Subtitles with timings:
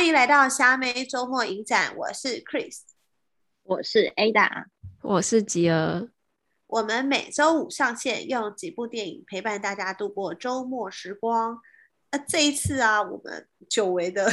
[0.00, 2.84] 欢迎来到虾妹周末影展，我是 Chris，
[3.64, 4.64] 我是 Ada，
[5.02, 6.08] 我是吉儿。
[6.66, 11.60] 我们每周五上线，用几部电影陪伴大家度过周末时光。
[12.12, 14.26] 那这一次啊，我们久违的，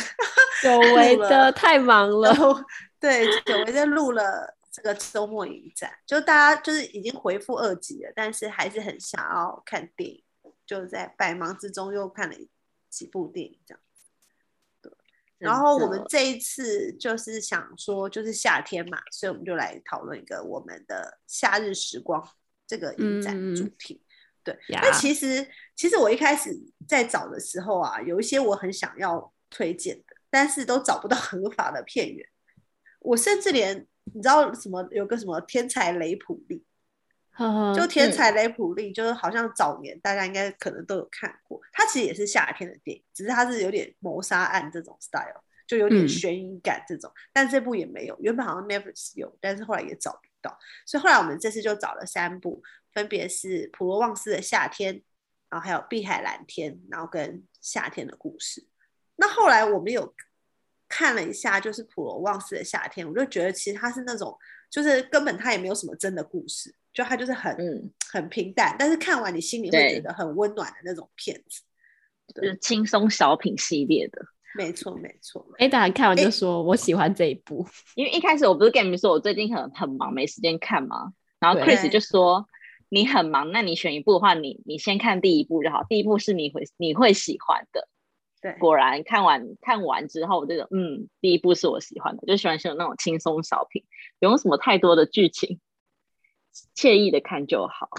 [0.64, 2.34] 久违的 太忙了，
[2.98, 10.24] 对，久违的录了这个周末影展，就大家就是已经回复二级了，但是还是很想要看电影，
[10.66, 12.36] 就在百忙之中又看了
[12.90, 13.82] 几部电影，这样。
[15.38, 22.28] 然后我们这一次就是想说，就是夏天嘛，所以我们就来讨论一个我们的夏日时光
[22.66, 24.02] 这个影展主题。
[24.04, 24.04] 嗯、
[24.44, 26.50] 对，那其实其实我一开始
[26.88, 32.28] 在找的时候啊，有一些我很想要推荐的，但是都找不到合法的片源。
[33.00, 36.64] 我甚至连你知道什么有个什么天才雷普利。
[37.76, 52.64] 就天才雷普利，就是好像早年大家应该可能都有看过，它其实也是夏天的电影，只是它是有点谋杀案这种 style，就有点悬疑感这种，但这部也没有，原本好像 Netflix 有，但是后来也找不到，所以后来我们这次就找了三部，
[52.94, 55.04] 分别是普罗旺斯的夏天，
[55.50, 58.68] 然后还有碧海蓝天，然后跟夏天的故事。
[59.18, 60.14] 那后来我们有
[60.88, 64.36] 看了一下，就是普罗旺斯的夏天，我就觉得其实它是那种，
[64.70, 66.74] 就是根本它也没有什么真的故事。
[66.98, 71.62] 就它就是很、嗯、很平淡，但是看完你心里会觉得很温暖的那种片子，
[72.34, 74.20] 就是轻松小品系列的。
[74.56, 75.48] 没错没错。
[75.60, 81.14] 哎，大家看完就说我喜欢这一部，因为一开始我不是跟你们说我最近很很忙没时间看吗？
[81.40, 82.48] 然后 Chris 就说
[82.90, 87.88] 你很忙，那你选一部的话，你你先看第一部就好，第一部是你会你会喜欢的。
[88.42, 93.84] 对，果然看完看完之后，我就觉得嗯，第一部是我喜欢的，就喜欢选那种轻松小品，
[94.20, 95.60] 不用什么太多的剧情。
[96.76, 97.90] 惬意的看就好。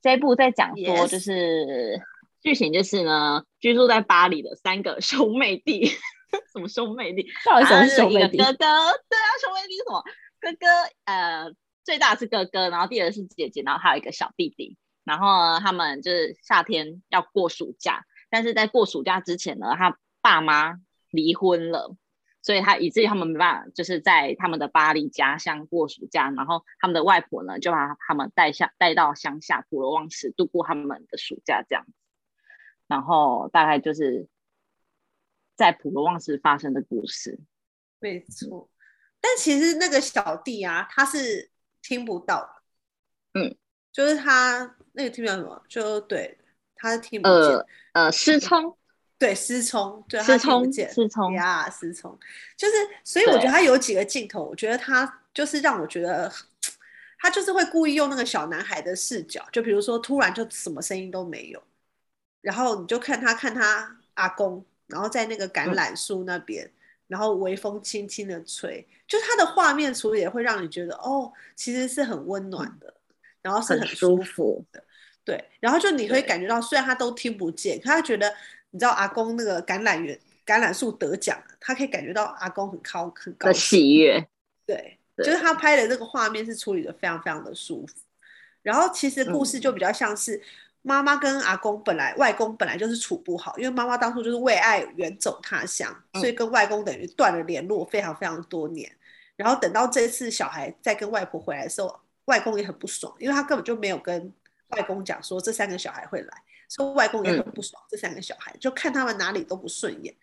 [0.00, 2.00] 这一部在讲说，就是
[2.40, 5.86] 剧.情就是呢，居住在巴黎的三个兄妹弟，
[6.52, 7.26] 什么兄妹弟？
[7.44, 8.38] 到底什么兄妹弟？
[8.38, 10.02] 哥哥，对啊，兄妹弟什么？
[10.40, 10.66] 哥哥，
[11.04, 11.52] 呃，
[11.84, 14.76] 最大是哥哥，然后第二是姐姐，然后还有一个小弟弟。
[15.04, 20.74] 然后呢，他们就是夏天要过暑假，但是在过暑假之前呢，他爸妈
[21.10, 21.96] 离婚了。
[22.40, 31.92] 所以他以至于他们没办法，就是在他们的巴黎家乡过暑假，然后他们的外婆呢就把他们带下带到乡下普罗旺斯度过他们的暑假这样子，
[32.86, 34.28] 然后大概就是
[35.56, 37.40] 在普罗旺斯发生的故事。
[37.98, 38.70] 没错，
[39.20, 41.50] 但其实那个小弟啊，他是
[41.82, 42.40] 听不到
[43.34, 43.56] 的，嗯，
[43.92, 46.38] 就是他那个听不到什么，就对，
[46.76, 48.77] 他是听不见，呃呃，失聪。
[49.18, 51.32] 对，失聪，对，失聪，失聪。
[51.32, 52.16] 呀，失聪，
[52.56, 56.32] 就是，所以我觉得他有几个镜头，我觉得他就是让我觉得，
[57.18, 61.60] 他就是会故意用那个小男孩的视角，就比如说突然就什么声音都没有，
[62.42, 66.72] 然后你就看他看他阿公，然后在那个橄榄树那边，嗯、
[67.08, 74.84] 然后微风轻轻的吹，就他的画面处理也会让你觉得哦，其实是很温暖的，嗯、然后是很舒服的，
[75.24, 78.32] 对，然后就你会感觉到，虽然他都听不见，可他觉得。
[78.70, 84.26] 你知道阿公那个橄榄园橄榄树得奖，他可以感觉到阿公很高很高的喜悦。
[84.66, 87.94] 对，就是他拍的这个画面是处理的非常非常的舒服。
[88.62, 90.40] 然后其实故事就比较像是
[90.82, 98.90] 妈妈跟阿公本来、嗯、外公本来就是处不好，因为妈妈当初就是为爱远走他乡，所以跟外公等于断了联络非常非常多年。
[99.36, 104.32] 然后等到这次小孩再跟外婆回来的时候，外公也很不爽，因为他根本就没有跟
[104.68, 106.42] 外公讲说这三个小孩会来。
[106.68, 110.14] 所以外公也很不爽，嗯、这三个小孩就看他们哪里都不顺眼，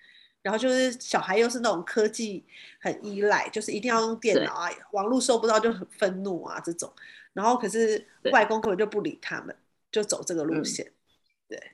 [0.41, 2.45] 然后就是小孩又是那种科技
[2.79, 6.93] 很依赖，就是一定要用电脑啊，网络收不到就很愤怒啊这种，
[7.33, 9.55] 然后可是外公根本就不理他们，
[9.91, 10.93] 就走这个路线，嗯、
[11.49, 11.71] 对。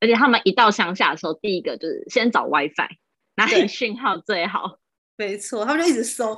[0.00, 2.98] 而且他们一到乡下的时候，第一个就是先找 WiFi，
[3.36, 4.78] 哪里讯号最好？
[5.16, 6.30] 没错，他们就一直搜，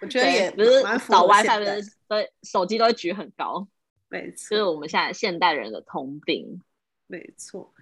[0.00, 3.68] 我觉得也不是找 WiFi 的，对，手机都会举很高。
[4.14, 6.62] 没错，就是我们现在现代人的通病。
[7.06, 7.74] 没错，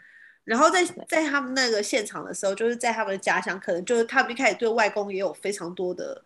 [0.45, 6.25] 然后在在他们那个现场的时候，就是在他们的家乡，可能就是他们一开始对外公也有非常多的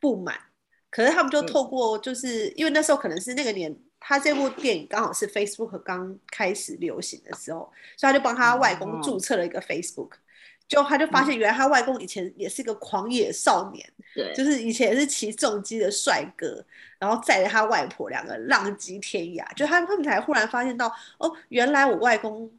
[0.00, 0.38] 不满，
[0.90, 10.12] 可是他们就透过，就是、嗯、因为那时候可能是那个年，他这部电影刚好是 Facebook 刚开始流行的时候，所以他就帮他外公注册了一个 Facebook。
[10.72, 16.64] 就他就发现，原来他外公以前也是个狂野少年，对，就是以前也是骑重机的帅哥，
[16.98, 19.54] 然后载着他外婆两个浪迹天涯。
[19.54, 22.50] 就他他们才忽然发现到，哦，原来我外公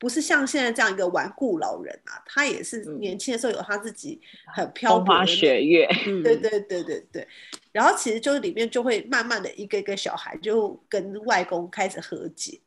[0.00, 4.20] 不是像现在这样一个顽固老人啊，他也是年轻的时候有他自己
[4.52, 5.86] 很漂泊的雪月，
[6.24, 7.28] 对对对对对。
[7.70, 12.60] 然后其实就是里面就会慢慢的一个一个小孩就跟外公开始和解，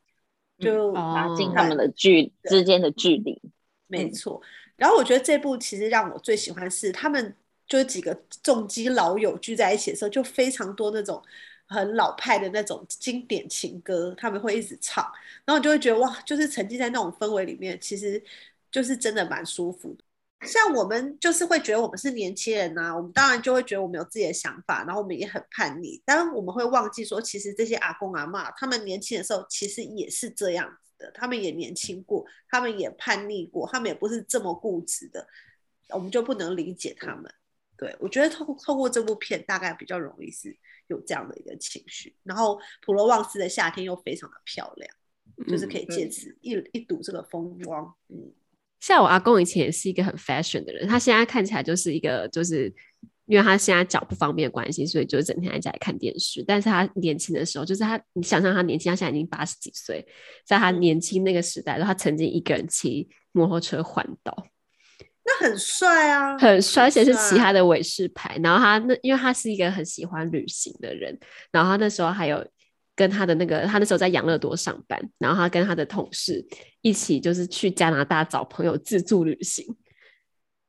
[0.57, 3.41] 就拉近他们的距之间的距离，
[3.87, 4.41] 没错。
[4.77, 7.35] 然后我觉得这部其实让我最喜欢是他们
[7.67, 11.21] 就是几个重机老友聚在一起的时候，就非常多那种
[11.67, 15.03] 很老派的那种经典情歌，他们会一直唱，
[15.43, 18.23] 然后你就会觉得哇，就是沉浸在那种氛围里面，其实
[18.71, 20.03] 就是真的蛮舒服的。
[20.47, 35.27] 像我们就是会觉得我们是年轻人呐、啊，我们当然就会觉得我们有自己的想法，然后我们也很叛逆，但我们会忘记说，其实这些阿公阿嬷他们年轻的时候其实也是这样的，他们也年轻过，他们也叛逆过，他们也不是这么固执的，
[35.89, 37.33] 我们就不能理解他们。
[37.77, 40.57] 对，我觉得透透过这部片，大概比较容易是
[40.87, 42.15] 有这样的一个情绪。
[42.23, 44.91] 然后普罗旺斯的夏天又非常的漂亮，
[45.47, 48.33] 就是可以借此一一睹这个风光，嗯。
[48.79, 52.71] 像我阿公以前也是一个很 fashion 的人，他现在看起来就是一个，就是
[53.27, 56.43] 因为他现在脚不方便的关系，所以就整天在家里看电视。
[56.47, 60.03] 但是他年轻的时候，就是他，你想象他年轻，他现在已经八十几岁，
[60.45, 64.47] 在他年轻那个时代，他曾经一个人骑摩托车环岛，
[65.25, 68.39] 那很帅啊，很帅，而且是骑他的伟士牌。
[68.41, 71.17] 然后他那，因为他是一个很喜欢旅行的人，
[71.51, 72.45] 然后他那时候还有。
[72.97, 76.43] 跟他的那个，他那时候在养乐多上班，然后他跟他的同事
[76.81, 79.63] 一起就是去加拿大找朋友自助旅行。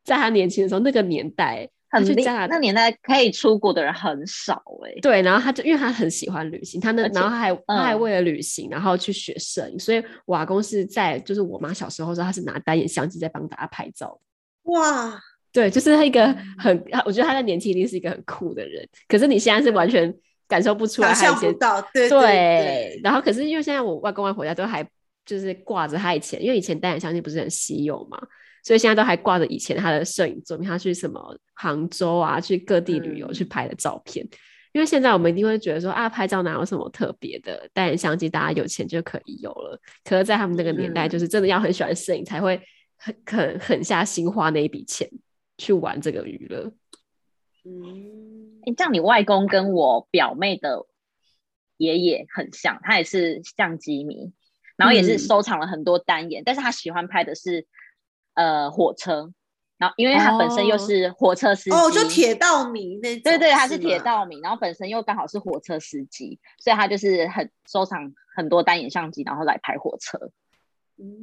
[0.04, 5.00] 在他年轻的时候，那个年代很去加拿大，那年代可以出国的人很少哎、欸。
[5.00, 9.78] 对，然后他就因为他很喜欢旅行，他那然后他还、嗯、他还为了旅行，然后去学摄影。
[9.78, 14.20] 所以我阿公是在就是我妈小时候的时候，他是拿单眼相机在帮大家拍照。
[14.64, 15.20] 哇，
[15.52, 16.26] 对，就是他一个
[16.58, 18.86] 很，我觉得他在年轻一定是一个很酷的人。
[19.08, 20.14] 可是你现在是完全。
[20.48, 22.98] 感受不出来，想象不到，对，对。
[23.04, 24.82] 然后可是因为现在我外公外婆家都还
[25.26, 28.18] 就是挂着他以前，因为以前单眼相机不是很稀有嘛，
[28.68, 34.22] 所以现在都还挂着以前他的摄影作品，他去什么杭州啊，去各地旅游去拍的照片。
[34.26, 34.30] 嗯。
[34.72, 39.80] 因为现在我们一定会觉得说啊，拍照哪有什么特别的，单眼相机大家有钱就可以有了。
[40.04, 42.60] 可是，在他们那个年代，就是真的要很喜欢摄影才会
[42.98, 45.08] 很肯狠下心花那一笔钱
[45.56, 46.70] 去玩这个娱乐。
[47.64, 50.84] 嗯，哎，这样你外公跟我表妹的
[51.78, 54.30] 爷爷很像，他也是相机迷，
[54.76, 57.66] 然后也是收藏了很多单眼，嗯、但是他喜欢拍的是
[58.38, 59.30] 呃火车，
[59.78, 70.30] 然后因为他本身又是火车司机，哦，就铁道迷那种，对对，他是铁道迷，然后本身又刚好是火车司机，所以他就是很收藏很多单眼相机，然后来拍火车。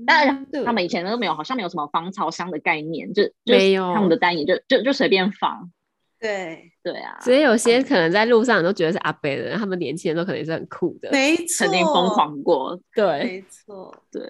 [0.05, 5.71] 当然，他们以前都没有，好像没有什么防潮箱的概念，就没有他们的单眼就就就随便放。
[6.17, 12.79] 对对啊，所以有些可能在路上都觉得是阿北的人，他们年轻人都可能是很酷的，没错，曾经疯狂过。
[12.93, 14.21] 对，没错，对，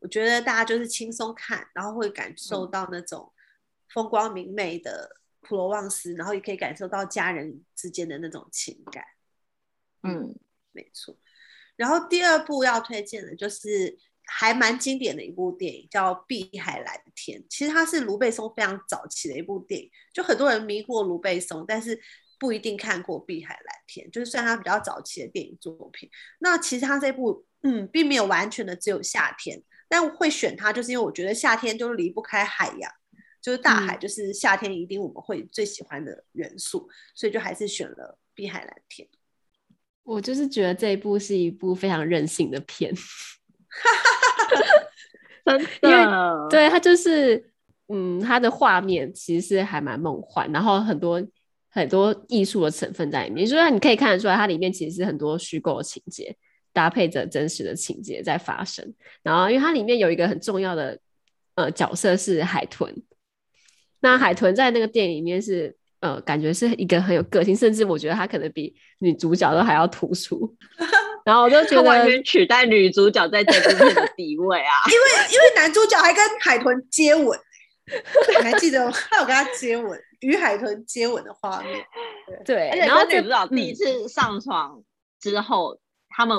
[0.00, 3.32] 我觉得大家就是轻松看，然后会感受到那种
[3.94, 9.04] 风光明媚的普罗旺斯，然后也可以感受到家人之间的那种情感。
[10.02, 10.34] 嗯，
[10.72, 11.16] 没错。
[11.76, 13.98] 然后第二部要推荐的就是。
[14.32, 17.40] 还蛮经典的一部电影，叫《碧海蓝天》。
[17.50, 22.00] 其实它是卢贝松非常早期的一部电影，就很多人迷过卢贝松，但是
[22.38, 24.06] 不一定看过《碧海蓝天》。
[24.12, 26.08] 就是算它比较早期的电影作品。
[26.38, 32.90] 那其实它这部，嗯，并没有完全的只有夏天，但会选它，就是因为我觉得夏天就是离不开海洋，
[33.42, 39.08] 就是大海，就是夏天一定我们会最喜欢的元素，嗯、所以就还是选了《碧海蓝天》。
[40.04, 42.94] 我就是觉得这一部是一部非常任性的片。
[45.44, 46.06] 真的，因为
[46.48, 47.52] 对它就是，
[47.88, 51.20] 嗯，它的画面其实是还蛮梦幻，然后很多
[51.68, 56.36] 很多艺术的成分在里面，所以你可以看得出来，它里面其实是很多虚构的情节
[56.72, 58.94] 搭配着真实的情节在发生。
[59.22, 60.98] 然后，因为它里面有一个很重要的
[61.54, 62.94] 呃角色是海豚，
[64.00, 70.56] 那海豚在那个电影里面是呃感觉是一个很有个性，甚至我觉得他可能比女主角都还要突出。
[71.22, 74.72] 然后我就觉得完全取代女主角在这部片的地位啊！
[74.90, 77.38] 因为因为男主角还跟海豚接吻，
[78.30, 78.92] 你还记得吗？
[79.10, 81.84] 他有跟他接吻，与海豚接吻的画面。
[82.46, 84.82] 对，对，然后女主角第一次上床
[85.20, 86.38] 之后，嗯、他们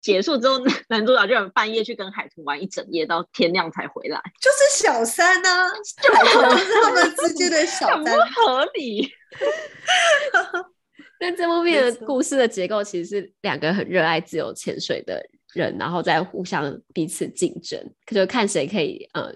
[0.00, 4.22] 结束之后，男主角就半夜去跟海豚玩一整夜，到天亮才回来。
[4.40, 5.68] 就是小三啊，
[6.12, 8.10] 海豚就是他们之间的小三，不
[8.40, 9.08] 合理。
[11.18, 15.20] 但这部片的故事的结构其实是两个很热爱自由潜水的
[15.54, 19.32] 人，然后在互相彼此竞争，就看谁可以呃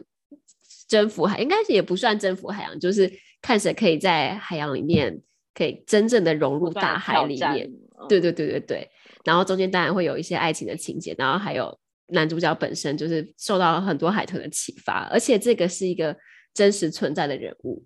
[0.88, 5.22] 征服海，应该是也不算征服海洋，就是看谁可以在海洋里面
[5.54, 7.70] 可以真正的融入大海里面。
[8.08, 8.90] 对对对对对。
[9.24, 16.16] 然后中间当然会有一些爱情的情节，然后还有男主角本身就是受到很多海豚的启发，而且这个是一个
[16.54, 17.84] 真实存在的人物。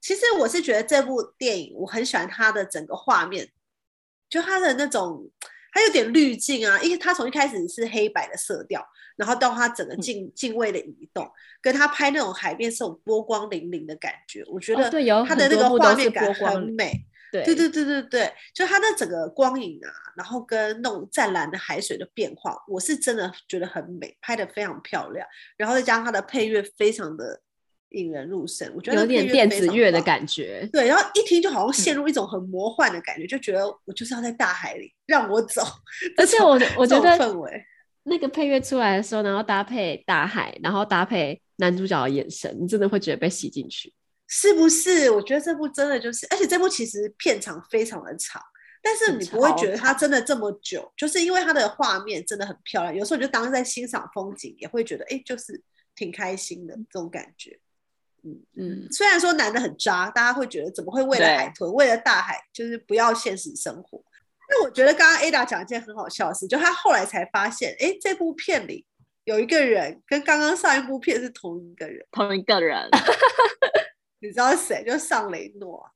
[0.00, 3.48] 其实我是觉得这部电影我很喜欢它的整个画面，
[4.28, 5.30] 就它的那种，
[5.72, 8.86] 它有点滤镜啊，因为它从一开始是黑白的色调，
[9.16, 11.28] 然后到它整个镜镜位的移动，
[11.60, 14.90] 跟它拍那种海边是种波光粼粼的感觉，我觉得
[15.24, 17.06] 它的那个画面感很美。
[17.32, 27.40] 对对对对对对，就它的整个光影啊，然后跟那种湛蓝的海水的变化，我是真的觉得很美，拍的非常漂亮，然后再加上它的配乐非常的。
[27.90, 30.68] 引人入胜，我觉得有点电子乐的感觉。
[30.72, 35.62] 对，然后一听就好像陷入一种很魔幻的感觉，嗯、就觉得我就是要在大海里，让我走。
[36.18, 37.64] 而且我我觉得氛围，
[38.02, 43.94] 那个配乐出来的时候，然后搭配大海，然后搭配男主角的眼神，你真的会觉得被吸进去，
[44.28, 45.10] 是不是？
[45.10, 48.42] 我觉得这部真的就是，而且这部其实片长非常的长，
[48.82, 52.94] 但是你不会觉得它真的这么久，就是因为它的画面真的很漂亮。
[52.94, 55.62] 有时候你就当在欣赏风景，也会觉得哎，就是
[55.94, 57.58] 挺开心的这种感觉。
[58.24, 64.02] 嗯嗯，虽然说男的很渣，大家会觉得怎么会为了海豚，为了大海，就是不要现实生活。
[64.48, 68.84] 那我觉得刚刚 Ada 讲一件很好笑的事，就他后来才发现，哎、欸，这部片里
[69.24, 72.88] 有一个人跟刚刚上一部片是同一个人，同一个人。
[74.20, 74.84] 你知道谁？
[74.84, 75.90] 就尚雷诺。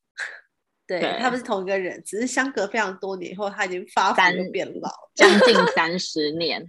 [0.86, 6.60] 对，对他们是同一个人，只是相隔非常多年以后，他已经发福又变老，将近三十年。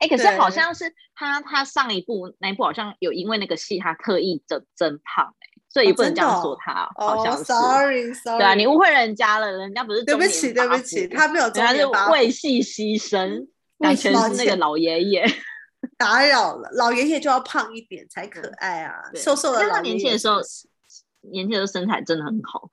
[0.00, 0.84] 哎、欸，可是好像是
[1.14, 7.52] 他，他上一部那一部好像有因为那个戏，他特意增增胖、欸，所以也不能这样说他，哦、好像是。
[7.52, 8.38] Oh, sorry, sorry.
[8.38, 10.04] 对啊，你误会人家了，人家不是。
[10.04, 13.46] 对不起，对不起，他没有他是为戏牺牲，
[13.78, 15.24] 完全是那个老爷爷。
[15.96, 19.72] 打扰了，老爷爷就要胖一点才可爱啊，瘦瘦的老爷爷。
[19.72, 20.40] 他年轻的时候，
[21.30, 22.70] 年轻的身材真的很好。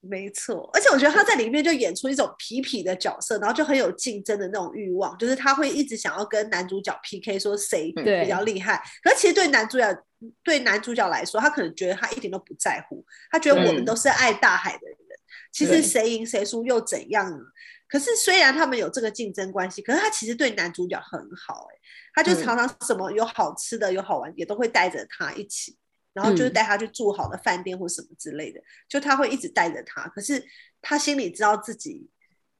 [0.00, 8.80] 没错，而且我觉得他在里面就演出一种痞痞的角色，然后就很有竞争的那种欲望，就是他会一直想要跟男主角 PK，说谁比较厉害。
[9.02, 10.04] 可是其实对男主角，
[10.44, 14.96] 对男主角来说，他可能觉得他一点都不在乎，他觉得我们都是爱大海的人，
[15.50, 17.38] 其实谁赢谁输又怎样呢？
[17.88, 21.74] 可是虽然他们有这个竞争关系，可是他其实对男主角很好，哎，
[22.14, 25.76] 他就常常什么有好吃的、有好玩，也都会带着他一起。
[26.16, 30.08] 然后就是带他去住好的饭店或什么之类的，嗯、就他会一直带着他。
[30.08, 30.42] 可是
[30.80, 32.08] 他心里知道自己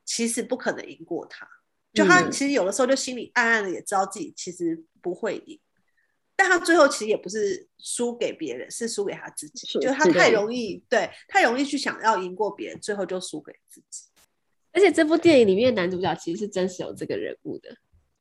[0.04, 1.48] 其实不可能赢过他，
[1.94, 5.58] 就他其实有的时候就心里暗暗的也知道自己其实不会赢，
[6.36, 9.66] 但他最后其实也不是输给别人，是输给他自己。
[9.80, 14.02] 就他太容易，对，太容易去想要赢过别人，最后就输给自己。
[14.72, 17.74] 而且这部电影里面男主角其实是真实有这个人物的，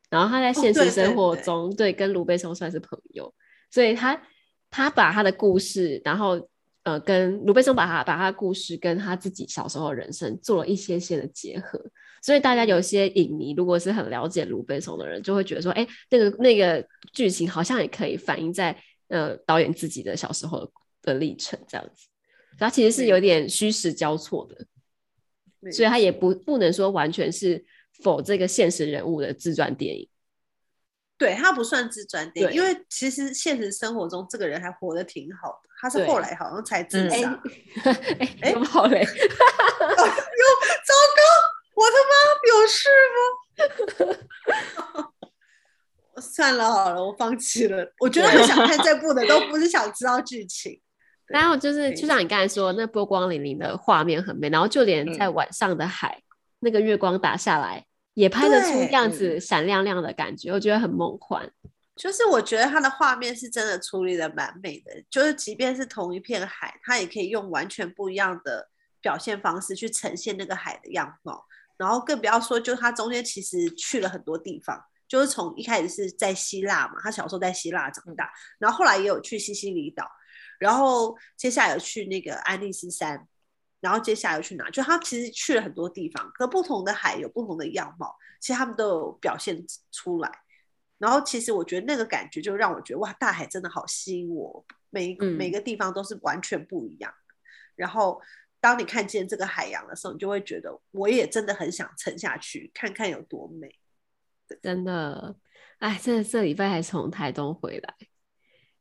[0.09, 3.35] 然后他在现实生活中、对跟卢贝松算是朋友，
[3.69, 4.21] 所以他。
[4.69, 6.49] 他把他的故事，然后
[6.83, 11.83] 呃，跟卢贝松把他把他的故事跟他自己小时候的人生做了一些些的结合，
[12.21, 22.07] 所以大家有些影迷如果是很了解卢贝松的人，就会觉得说，哎，那个那个剧情好像也可以反映在呃导演自己的小时候的历程这样子，
[22.59, 27.65] 他其实是有点虚实交错的，所以他也不不能说完全是
[28.03, 30.07] 否这个现实人物的自传电影。
[31.17, 35.69] 对，他不算自传电影，因为其实现实生活中这个人还活得挺好的。
[35.79, 37.41] 他是后来好像才自杀。
[37.83, 38.99] 哎哎，怎么好嘞？
[39.03, 41.21] 哟，糟糕！
[41.75, 42.13] 我他妈，
[42.49, 42.89] 有事
[44.95, 45.11] 吗？
[46.21, 47.85] 算了好了，我放弃了。
[47.99, 50.81] 我觉得很想看这部的，都不是想知道剧情。
[51.27, 56.23] 然后就是，就像你刚才说，那波光粼粼的画面很美，然后就连在晚上的海，嗯、
[56.59, 57.85] 那个月光打下来。
[58.15, 61.49] 也拍得出样子闪亮亮的感觉，我觉得很梦幻。
[61.95, 68.67] 就是我觉得它的画面是真的处理的蛮美的，就是即便是同一片海，它也可以用完全不一样的
[68.99, 71.45] 表现方式去呈现那个海的样貌。
[71.77, 78.29] 然后更不要说，就它中间其实去了很多地方，就是从一开始是在希腊嘛，他小时候在希腊长大，
[78.59, 80.09] 然后后来也有去西西里岛，
[80.59, 83.27] 然后接下来有去那个安第斯山。
[83.85, 84.67] 然后接下来又去哪？
[84.71, 90.31] 就他其实去了很多地方，可不同的海有不同的样貌，其实他们都有表现出来。
[90.97, 97.13] 然后其实我觉得那个感觉就让我觉得哇，大海真的好吸引我，每每个地方都是完全不一样。
[97.75, 98.19] 然后
[98.59, 103.69] 当你看见这个海洋的时候，你就会觉得我也真的很想沉下去看看有多美。
[104.63, 105.35] 真的，
[105.77, 107.95] 哎，这这礼拜还从台东回来，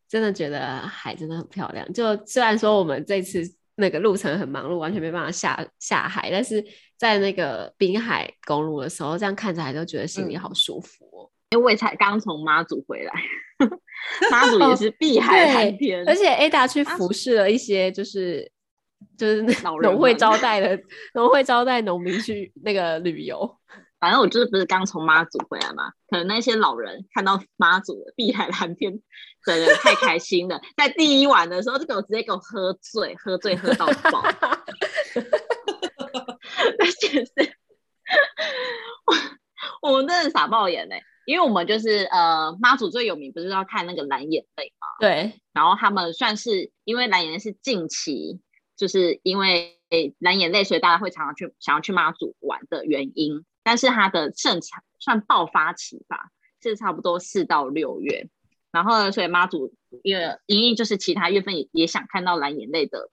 [0.08, 1.92] 真的觉得海真的很漂亮。
[1.92, 3.54] 就虽然说我们这次。
[3.76, 6.31] 那个路程很忙碌，完全没办法下下海。
[6.31, 6.64] 但是
[6.97, 11.31] 在那个滨海公路的时候，这样看着还都觉得心里好舒服哦。
[11.50, 13.12] 因为我也才刚从妈祖回来，
[14.31, 18.50] 妈祖也是碧海蓝天，而且 Ada 去服侍了一些，就是
[19.16, 19.43] 就是
[19.83, 20.81] 农会招待的
[21.14, 23.57] 农会招待农民去那个旅游。
[24.04, 29.00] 反正我就是不是刚从妈祖回来嘛，可能那些老人看到妈祖的碧海蓝天，
[29.46, 30.61] 真的太开心了。
[30.76, 34.20] 在第一晚的时候，就给我直接给我喝醉，喝醉喝到爆。
[36.78, 37.32] 而且是，
[40.34, 44.87] 傻爆眼嘞、欸，因为我们就是呃妈祖最有名，不是要看那个蓝眼泪嘛？
[45.00, 45.40] 对。
[45.54, 48.42] 然后他们算是因为蓝眼泪是近期，
[48.76, 49.80] 就是因为
[50.18, 53.46] 蓝眼泪，所以大家会常常去想要去妈祖玩的原因。
[53.64, 56.30] 但是它的盛产算爆发期吧，
[56.62, 58.28] 是差不多四到六月。
[58.71, 63.11] 然后呢，所以妈祖因为因为就是其他月份也也想看到蓝眼泪的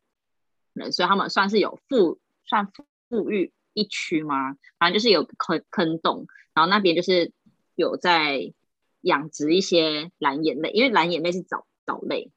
[0.74, 2.72] 人，所以他们算是有富算
[3.10, 4.58] 富裕一区吗？
[4.80, 7.32] 反正就是有坑坑洞，然后那边就是
[7.76, 8.54] 有在
[9.02, 12.32] 养殖一些蓝眼泪，因为蓝眼泪是藻藻类，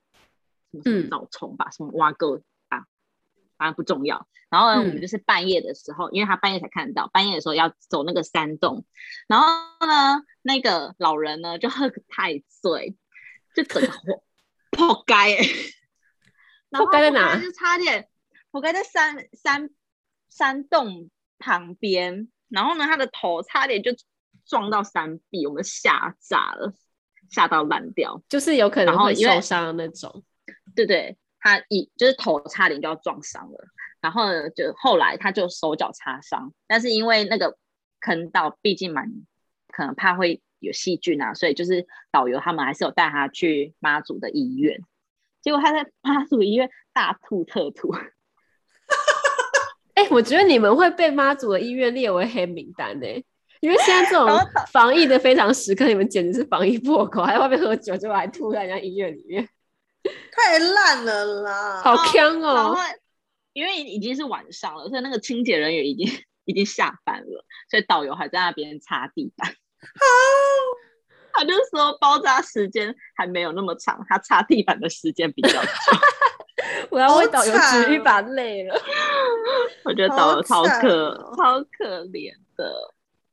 [0.82, 2.42] 什么藻虫吧，嗯、什么挖沟啊，
[3.64, 4.26] 反正不重要。
[4.50, 8.84] 然后呢，我们就是半夜的时候，嗯、因为他半夜才看得到，半夜的时候要走那个山洞，
[9.26, 9.46] 然后
[9.86, 12.96] 呢，那个老人呢就喝太醉。
[13.54, 13.88] 就整个
[14.72, 15.38] 破街，
[16.70, 17.40] 破街在哪？
[17.40, 18.08] 就差点
[18.50, 19.70] 破街在山山
[20.28, 23.92] 山洞旁边，然后呢，他的头差点就
[24.44, 26.74] 撞到山壁，我们吓炸了，
[27.30, 30.24] 吓到烂掉，就是有可能会受伤的那种。
[30.74, 33.64] 对对，他一就是头差点就要撞伤了，
[34.00, 37.56] 然后呢，就后来他就手脚擦伤，但是因为那个
[38.00, 39.08] 坑道毕竟蛮
[39.68, 40.42] 可能怕会。
[40.60, 44.80] 有细菌啊，所以就是导游他们还是有带他去妈祖的医院，
[45.42, 47.92] 结果他在妈祖医院大吐特吐。
[49.92, 53.22] 哎、欸，我觉得你们会被妈祖的医院列为黑名单呢、欸，
[53.60, 54.26] 因为现在这种
[54.72, 59.46] 防疫的非常时刻，你们简直是防疫破口，还在外面喝酒，结果还吐在人家医院里面，
[60.32, 61.80] 太烂了啦！
[61.82, 62.76] 好坑哦！
[63.52, 66.06] 因为已经是晚上了，所以那个清洁人员已经
[66.44, 69.48] 已经下班了， 所以导游还在那边擦地板。
[69.48, 69.54] 好，
[71.32, 76.00] 他就说包扎时间还没有那么长，他擦地板的时间比较 长。
[76.90, 78.80] 我要为导游举一把泪了。
[79.84, 82.72] 我觉得导游超可、哦、超可怜的，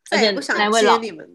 [0.09, 1.29] 而且那位老你们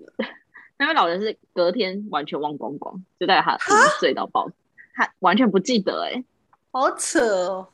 [0.78, 3.56] 那位老人是隔天完全忘光光，就带他
[3.98, 4.50] 醉到爆，
[4.96, 6.24] 他完全不记得哎、欸，
[6.72, 7.68] 好扯哦。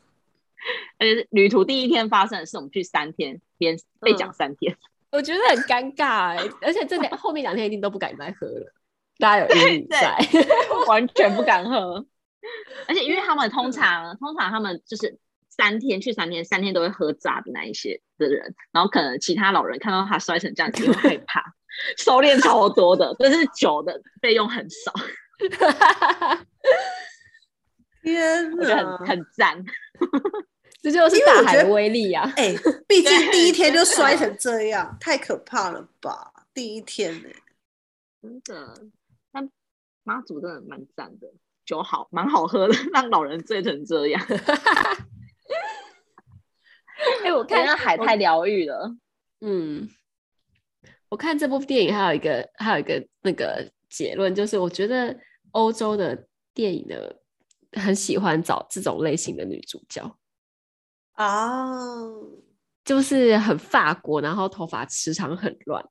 [0.98, 4.74] 而且旅途第一天发生的事，我们去三天，连被讲三天。
[4.74, 4.78] 嗯
[5.12, 8.72] 我觉得很尴尬哎、欸， 而且这两后面两天一定都不敢再喝了，
[9.18, 10.16] 大家有阴影在，
[10.88, 12.06] 完全不敢喝。
[12.88, 15.18] 而且因为他们通常通常他们就是
[15.50, 21.44] 三天去三天，三天都会喝炸的那一些的人，然后可能其他老人看到他摔成这样子，会害怕，
[21.98, 24.94] 收敛超多的， 但是酒的费用很少。
[28.02, 29.64] 天哪，我觉得很很赞。
[30.82, 32.22] 这就是大海的威力呀！
[32.36, 32.52] 哎，
[32.88, 36.32] 毕竟第一天就摔成 这样，太可怕了吧？
[36.52, 37.36] 第一天呢、欸，
[38.20, 38.86] 真的，
[39.30, 39.48] 但
[40.02, 41.28] 妈祖真的蛮赞的，
[41.64, 44.20] 酒好，蛮好喝的，让老人醉成这样。
[47.22, 48.96] 哎、欸，我看那海太疗愈了。
[49.40, 49.88] 嗯，
[51.08, 55.16] 我看这部电影还有一个还有一个那个结论，就是我觉得
[55.52, 56.96] 欧洲的电影呢，
[57.72, 60.02] 很喜欢找这种类型的女主角。
[61.12, 62.24] 啊，oh,
[62.84, 65.84] 就是很法国，然后头发时常很乱。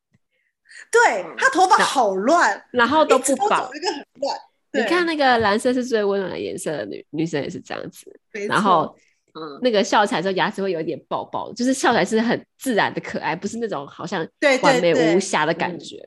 [0.91, 4.38] 对，她头发好乱，然后都不绑，一个很乱。
[4.74, 8.20] 你看那个蓝色是最温暖的颜色的女女生也是这样子。
[8.48, 8.98] 然后，
[9.34, 14.26] 嗯，那个笑起来之后牙齿会有一点爆爆，就是笑起来是很自然的可爱，不是那种好像
[14.63, 16.02] 完美无瑕的感觉。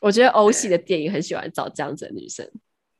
[0.00, 2.48] 我觉得欧系的电影很喜欢找这样子的女生。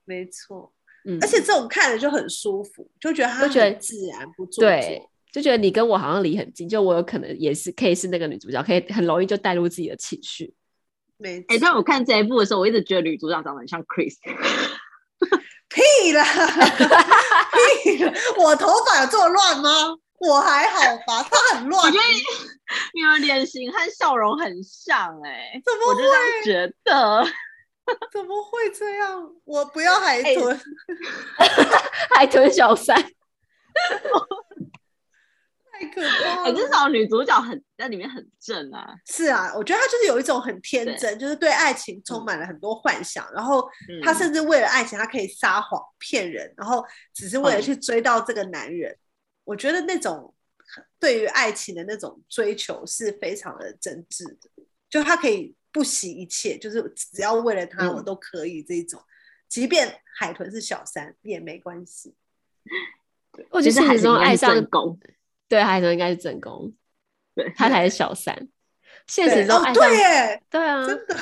[0.05, 0.74] 没错，
[1.05, 4.65] 嗯，而且这种看着就很舒服，就觉得她很自然，不做作。
[4.65, 5.03] 对。
[5.33, 10.55] 就觉得你跟我好像离很近，就我有可能也是可以是那个女主角，可以很容易就带入自己的情绪。
[11.17, 14.15] 没错，哎、欸，但我看这一部的时候，我一直觉得女主角长得很像 Chris。
[15.69, 16.25] 屁啦，
[17.83, 18.13] 屁啦！
[18.39, 19.71] 我头发有这么乱吗？
[20.21, 21.85] 我还好吧，她很乱。
[21.85, 22.05] 我觉得
[22.95, 25.95] 你们脸型和笑容很像、欸，哎，怎么会？
[25.95, 27.27] 我就这样觉得，
[28.13, 29.35] 怎么会这样？
[29.45, 30.63] 我不要海豚，欸、
[32.17, 32.97] 海豚小三。
[35.77, 36.55] 太可怕了！
[36.55, 38.95] 至少女主角很在里面很正啊。
[39.07, 43.27] 是啊，我觉得她就是有一种很天真，就是对爱情充满了很多幻想。
[43.27, 43.69] 嗯、然后
[44.05, 48.93] 她甚至为了爱情，她可以撒谎骗人，然后只是为了去追到这个男人。
[48.93, 48.99] 嗯、
[49.43, 50.33] 我觉得那种
[51.01, 54.49] 对于爱情的那种追求是非常的真挚的。
[54.89, 59.01] 就她可以不惜一切，就是只要为了他，我都可以这种。
[59.01, 59.11] 嗯、
[59.49, 62.15] 即便海豚是小三也没关系。
[63.51, 64.97] 我觉得海豚爱上狗。
[65.49, 66.73] 对，海豚应该是正宫，
[67.35, 68.49] 对，他才是小三。
[69.09, 71.17] 现实中爱上，对耶，对啊，真的，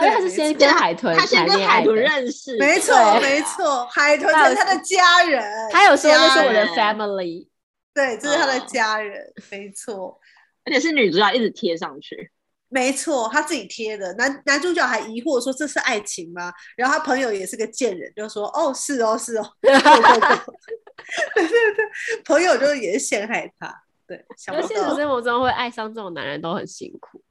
[0.00, 7.48] 因为他是先跟海豚，他先跟海豚认识，没错，没 错，海豚是他的家人，他有说这是我的 family，
[7.94, 10.20] 对，这是他的家人，没错，
[10.64, 12.30] 而且是女主角一直贴上去，
[12.72, 14.10] 没错，他自己贴的。
[14.14, 19.46] 男男主角还疑惑说：“这是爱情吗？”然后他朋友也是个贱人，就说：“哦，是哦，是哦。
[19.60, 21.84] 对对 对”
[22.24, 23.82] 朋友就也是陷害他。
[24.06, 27.22] 对，想不到现实生活中会爱上这种男人都很辛苦。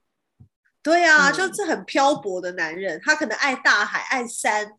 [0.84, 4.72] 对啊，嗯、就是很漂泊的男人，他可能爱大海、爱山，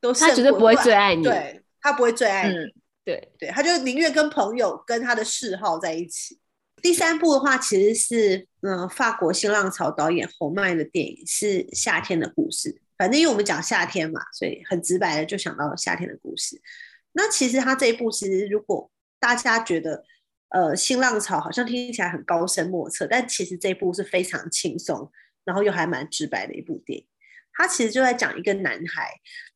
[0.00, 1.24] 都是他绝对不会最爱你。
[1.24, 2.54] 对，他不会最爱你。
[2.54, 2.72] 嗯、
[3.04, 6.38] 对对，他就宁愿跟朋友跟他的嗜好在一起。
[6.86, 12.70] 第三部的话，其实是嗯、法国新浪潮导演侯麦的电影，是《夏天的故事》。
[12.96, 16.62] 反正因为我们讲夏天嘛，所以很直白的就想到了夏天的故事。
[17.10, 20.04] 那其实他这一部，其实如果大家觉得
[20.50, 25.10] 呃新浪潮好像听起来很高深莫测，但其实这一部是非常轻松，
[25.44, 27.04] 然后又还蛮直白的一部电影。
[27.52, 29.10] 他其实就在讲一个男孩，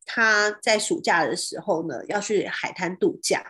[0.05, 3.40] 他在暑假的时候呢，要去海滩度假。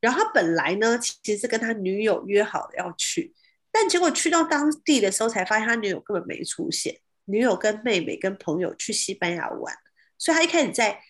[0.00, 3.34] 然后他本来呢，其实是跟他女友约好了要去，
[3.72, 6.98] 但结果去到当地的时候，才发现他女友根本没出现。
[7.24, 9.74] 女友跟妹妹跟朋友去西班牙玩，
[10.16, 11.00] 所以他一开始在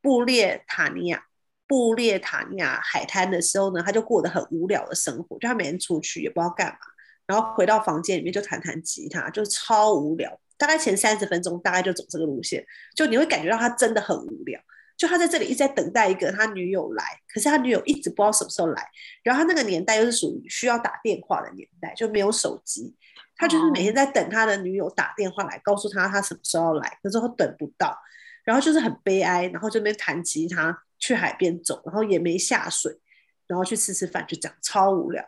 [0.00, 1.24] 布列塔尼亚、
[1.66, 6.78] 布列塔尼亚海滩的时候呢，他就过得很无聊的生活，就他每天出去也不知道干嘛，
[7.26, 10.40] 然后回到房间里面就弹弹吉他，就超无聊。
[10.56, 12.64] 大概前三十分钟，大概就走这个路线，
[12.94, 14.60] 就你会感觉到他真的很无聊。
[14.98, 18.84] 就他在这里一直在等待一个他女友来，可是他女友一直不知道什么时候来。
[19.22, 22.94] 然后他那个年代又是属于需要打电话的年代，就没有手机，
[23.36, 27.96] 他就是每天在等他的女友打电话来告诉他他什么时候来，可是他等不到，
[28.42, 32.92] 然后就是很悲哀，然后这边弹吉他去海边走，然后也没下水，
[33.46, 35.24] 然后去吃吃饭，就这样超无聊。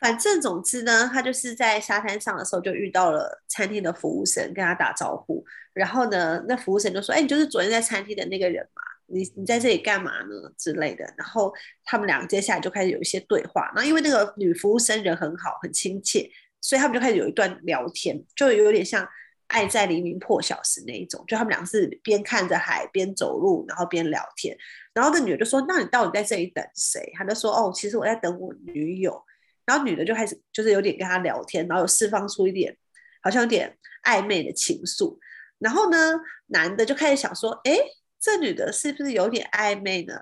[0.00, 5.44] 反正总之呢，他就是在沙滩上的时候就遇到了餐厅的服务生，跟他打招呼，
[5.74, 11.52] 然后呢，那服务生就说：“哎，你就是昨天在餐厅的那个人嘛？”你你在这里干嘛呢之类的，然后
[11.84, 13.70] 他们两个接下来就开始有一些对话。
[13.74, 19.04] 然后因为那个女服务生人很好，很亲切，所以他们就开始有一段聊天，就有点像
[19.48, 21.22] 《爱在黎明破晓时》那一种。
[21.28, 24.56] 就他们俩是边看着海边走路，然后边聊天。
[24.94, 29.22] 然后那女的就说：“那你到底在这里等谁？”他就说：“哦，其实我在等我女友。”
[29.66, 32.76] 然后女的就开始就是有点跟他聊天，然后有释放出一点
[33.22, 35.18] 好像有点暧昧的情愫。
[35.58, 37.76] 然后呢，男的就开始想说：“哎。”
[38.22, 40.14] 这女的是不是有点暧昧呢？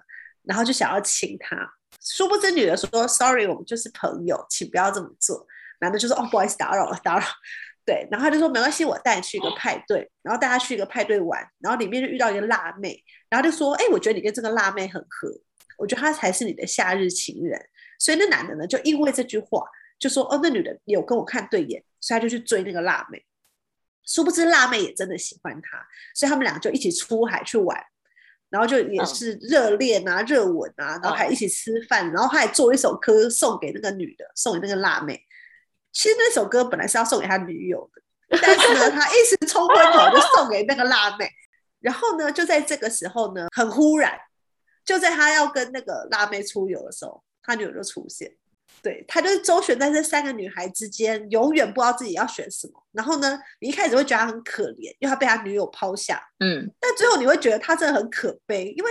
[0.42, 5.46] 然后就想要亲她，殊不知女的说：“Sorry，我们就是朋友，请不要这么做。”
[5.80, 7.24] 男的就说：“哦，不好意思，打扰了，打扰。”
[7.84, 15.28] 对，然后他就说：“没关系，我带你去一个派对。”然后带他去一个派对玩，然后里面就遇到一个辣妹，然后就说：“哎，我觉得你跟这个辣妹很合，
[15.76, 17.60] 我觉得她才是你的夏日情人。”
[18.00, 19.62] 所以那男的呢，就因为这句话
[19.98, 23.22] 就说：“哦，那女的有跟我看对眼，所以他就去追那个辣妹。”
[24.06, 27.78] 殊不知辣妹也真的喜欢他，所以他们俩就一起出海去玩，
[28.50, 35.18] 然后就也是热恋啊、热吻啊，然后还一起吃饭，然后他还做一首歌送给那个女的，送给那个辣妹。
[35.92, 41.30] 其实那首歌本来是要送给他女友的，但是呢， 他一时冲昏头就送给那个辣妹。
[41.80, 44.18] 然后呢，就在这个时候呢，很忽然，
[44.84, 48.36] 就在他要跟那个辣妹出游的时候，他女友就出现。
[48.82, 52.86] 对，他就是周旋在这三个女孩之间，永远不知道自己要选什么。
[52.92, 56.22] 然后呢，你一开始会觉得他很可怜，因为他被他女友抛下。
[56.38, 58.90] 嗯，但最后你会觉得他真的很可悲，因为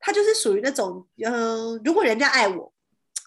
[0.00, 2.72] 他就是属于那种，嗯、呃，如果人家爱我，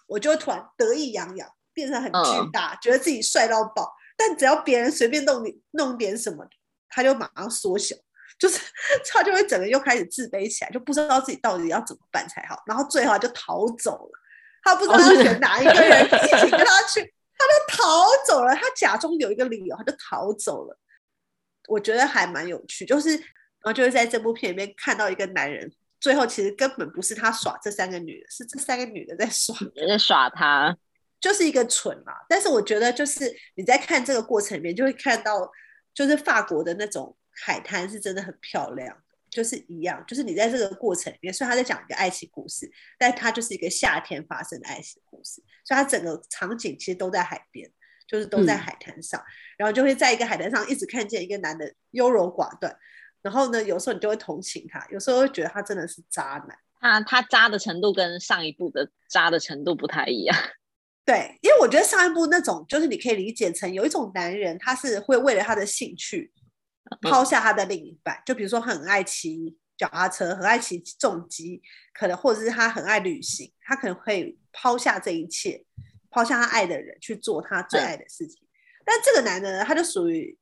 [0.07, 3.93] 我就会突然得意洋洋，变成很巨大，嗯、觉得自己帅到爆。
[4.17, 6.47] 但只要别人随便弄你弄点什么，
[6.89, 7.95] 他就马上缩小，
[8.39, 8.59] 就是
[9.11, 12.63] 他就会整个又开始自卑起来，就不知道自己到底要怎么办才好。
[12.65, 14.19] 然后最后他就逃走了。
[14.63, 17.01] 他不知道要选哪一个人一起跟他去，
[17.37, 18.53] 他就逃走了。
[18.55, 20.77] 他假装有一个理由，他就逃走了。
[21.67, 29.55] 我觉得还蛮有趣，就是然后就是在这部片里面看到一个男人，最后其实根本不是他耍这三个女的，是这三个女的在耍，
[29.87, 30.77] 在耍他，
[31.19, 32.13] 就是一个蠢嘛。
[32.29, 35.51] 但是我觉得，就是你在看这个过程里面，就会看到，
[35.93, 38.97] 就是法国的那种海滩是真的很漂亮。
[39.37, 47.69] 就是一样，就是你在这个过程里面，虽然他在讲一个爱情故事，但它就是一个夏天发生的爱情故事，所以它整个场景其实都在海边，
[48.07, 49.25] 就是都在海滩上，嗯、
[49.59, 52.75] 然后就会在一个海滩上一直看见一个男的优柔寡断，
[53.21, 60.35] 然后呢，有时候你就会同情他，有时候会觉得他真的是渣男，他他渣的程度跟上一部的渣的程度不太一样，
[61.05, 66.33] 对，因为我觉得上一部那种就是你可以理解成有一种男人，他是会为了他的兴趣。
[67.01, 71.61] 抛下他的另一半，就比如说很爱骑脚踏车，很爱骑重机，
[71.93, 75.65] 可能或者是他很爱旅行，他可能会抛下这一切，
[76.09, 78.39] 抛下他爱的人去做他最爱的事情。
[78.43, 78.49] 嗯、
[78.85, 80.37] 但这个男的呢，他就属于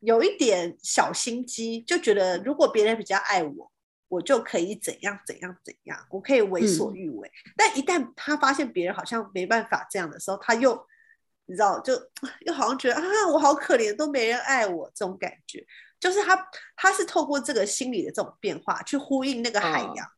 [0.00, 3.70] 有一点小心机，就觉得如果别人比较爱我，
[4.08, 7.28] 我就可以怎样怎样怎样，我可以为所欲为。
[7.28, 10.84] 嗯、但一旦他发现别人好像没办法这样的时候，他又
[11.50, 11.92] 你知道，就
[12.46, 15.66] 又好像觉得啊，我好可怜，都没人爱我这种感觉。
[15.98, 20.06] 就是他，他是透过这个心理的这种变化去呼应那个海洋。
[20.06, 20.10] 哦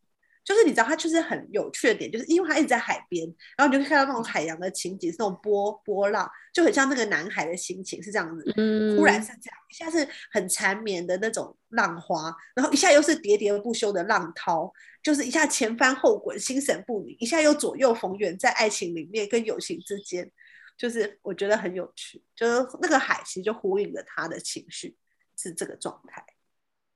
[0.44, 3.24] 就是你知道，他就是很有趣的点，就是因为他一直在海边，
[3.56, 8.52] 然后你就可以看到那种海洋的情景，是那种波波浪，就很像那个男孩的心情是这样子。
[8.56, 14.68] 嗯，忽然是这样，一下是很缠绵的那种浪花，然后一下又是喋喋不休的浪涛，
[15.00, 20.28] 就是一下前翻后滚，心神不宁，一下又左右逢源，在爱情里面跟友情之间，
[20.76, 24.96] 就是我觉得很有趣，就是那个海其实就呼应了他的情绪
[25.36, 26.24] 是这个状态。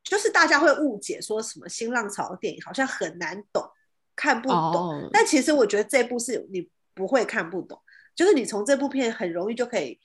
[0.02, 3.68] 就是大家会误解说什么新浪潮的电影好像很难懂，
[4.14, 5.02] 看不懂。
[5.02, 5.10] Oh.
[5.12, 7.82] 但其实我觉得这部是你不会看不懂，
[8.14, 9.98] 就是你从这部片很容易就可以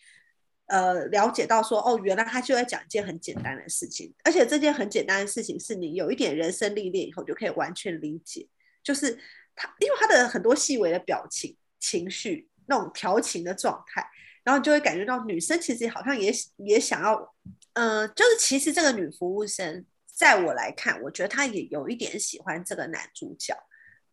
[0.65, 8.49] 呃了解到说，哦，原来他就在讲一件很简单的事情，而且这件很简单的事情是你有一点人生历练以后就可以完全理解。
[8.84, 9.15] 就是
[9.55, 14.03] 他因为他的很多细微的表情、情绪那种调情的状态，
[14.43, 17.36] 然后你就会感觉到女生其实好像也也想要，
[17.73, 19.86] 嗯、呃，就是其实这个女服务生。
[20.13, 23.57] 在我来看，我觉得她也有一点喜欢这个男主角，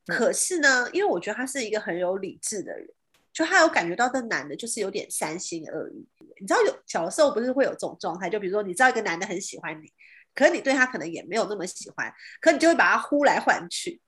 [0.07, 2.89] 可是呢，因为我觉得他是一个很有理智的人，
[3.31, 6.09] 就他有感觉到这男的就是有点三心二意。
[6.41, 9.93] 你知道有小的时候不是会有这种状态，就比如说你知道一个男的很喜欢你，
[10.35, 14.01] 可是你对他可能也没有那么喜欢，可你就会把他呼来唤去，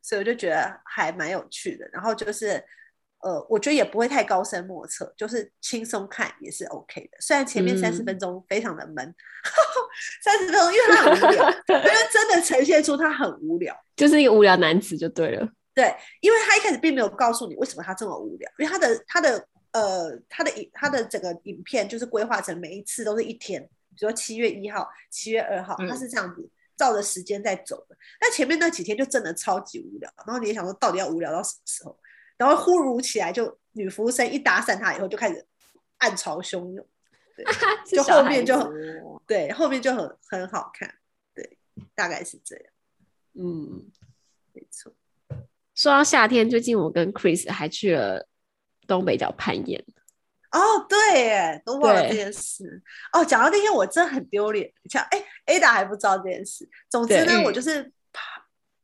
[0.00, 1.86] 所以我就觉得还蛮有趣的。
[1.92, 2.64] 然后就是。
[3.22, 7.16] 呃，我觉得也不会太高深莫测，就是轻松看也是 OK 的。
[7.20, 9.14] 虽然前面三十分钟非常的闷，
[10.22, 15.48] 三十、嗯、分钟因为他很无聊，因为真的呈现出他很无聊，就是一个无聊男子就对了。
[15.72, 27.96] 对，因为他一开始并没有告诉你为什么他这么无聊，因为他的他的呃他的影他的整个影片就是规划成每一次都是一天，比如说七月一号、七月二号，他是这样子照着时间在走的。
[28.20, 31.96] 那、嗯、前面那几天就真的超级无聊，然后你也想说到底要无聊到什么时候？
[32.42, 35.46] 然后忽如其来，就女服务生一打散他以后，就开始
[35.98, 36.84] 暗潮汹涌，
[37.36, 37.44] 对，
[37.96, 38.72] 就后面就
[39.26, 40.92] 对，后面就很很好看，
[41.32, 41.56] 对，
[41.94, 42.64] 大概是这样，
[43.34, 43.90] 嗯，
[44.52, 44.92] 没错。
[45.74, 48.26] 说到夏天，最近我跟 Chris 还去了
[48.88, 49.82] 东北角攀岩。
[50.50, 52.82] 哦，对，耶，都忘了这件事。
[53.12, 54.70] 哦，讲到那天，我真的很丢脸。
[54.90, 56.68] 像哎，Ada 还不知道这件事。
[56.90, 57.92] 总之呢，对我就是。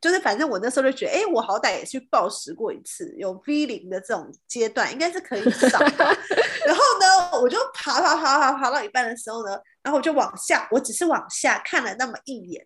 [0.01, 5.81] 就是反正我那时候就觉得，哎、我好歹也去暴食过一次，有 V 零的这种阶段，应该是可以上。
[5.81, 12.65] 然后呢，我就爬爬爬爬爬到一半的时候呢，然后我就往下，我只是往下看了那么一眼，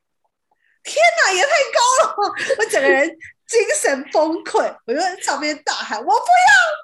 [0.82, 2.34] 天哪，也太高了！
[2.58, 3.08] 我整个人
[3.46, 6.18] 精神崩溃，我就在上面大喊：“我不要，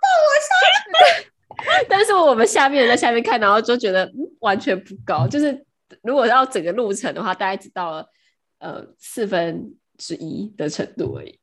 [0.00, 5.62] 放我下去！”但是我们下面人在下面看，然后就觉得、完全不高，就是
[6.02, 8.06] 如果要整个路程的话，大概只到了
[8.60, 9.74] 呃四分。
[9.98, 11.38] 之一的程度而已，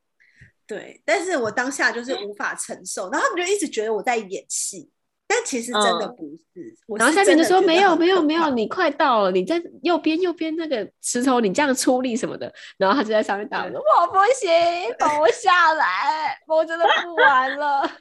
[0.66, 4.90] 对，但是我当下就是无法承受，然后他们就一直觉得我在演戏，
[5.28, 6.44] 但其实真的不是。
[6.56, 14.50] 嗯、是然后下面就说没有没有没有，你快到了，你在右边右边那个石头，你这样出力什么的，然后他就在上面打我说我不行，
[14.98, 17.92] 放我下来，我真的不玩了。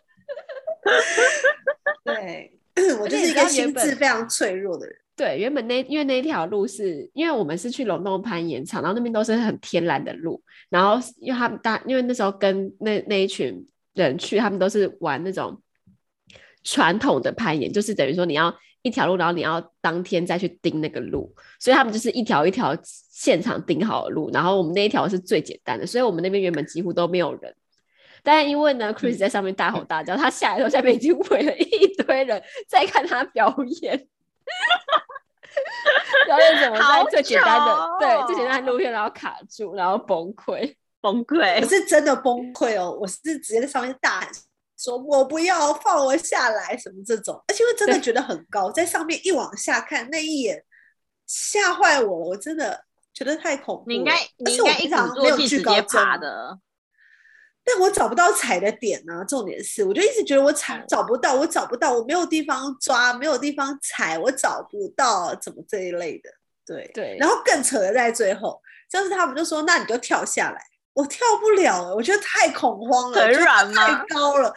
[2.05, 2.59] 对，
[3.01, 4.97] 我就是一个心智非常脆弱的人。
[5.16, 15.62] 对，原本那因为那一条路是因为我们是去龙洞攀岩场，然后那边都是很天然的路，然后因为他们大，因为那时候跟那那一群人去，他们都是玩那种
[16.64, 27.55] 传统的攀岩，就是等于说你要一条路，然后你要当天再去盯那个路，所以他们就是一条一条现场盯好的路，然后我们那一条是最简单的，所以我们那边原本几乎都没有人，
[28.24, 34.09] 但是因为呢，Chris 在上面大吼大叫，嗯、他下来的时候下面已经围了一堆人在看他表演。
[36.26, 41.61] 表演怎么在最简单的、哦、对最简单的路线，然后卡住，然后崩溃崩溃。
[41.61, 42.90] 我是真的崩溃哦！
[42.90, 44.28] 我是直接在上面大喊
[44.78, 50.64] 说：“我不要放我下来！”什么这种，而且我真的觉得很高，在上面一往下看那一眼，
[51.26, 52.26] 吓坏我了！
[52.30, 53.87] 我真的觉得太恐怖了。
[53.88, 56.59] 你应该你应该一直没有直接爬的。
[57.64, 66.31] 但我找不到踩的点呢、啊，重点是，我就一直觉得我踩找不到，我找不到，我没有地方抓，没有地方踩，我找不到，怎么这一类的，
[66.66, 67.16] 对对。
[67.18, 70.61] 然后更扯的在最后，就是他们就说，那你就跳下来，
[70.92, 73.87] 我跳不了了，我觉得太恐慌了，腿软吗？
[73.87, 74.55] 太高了，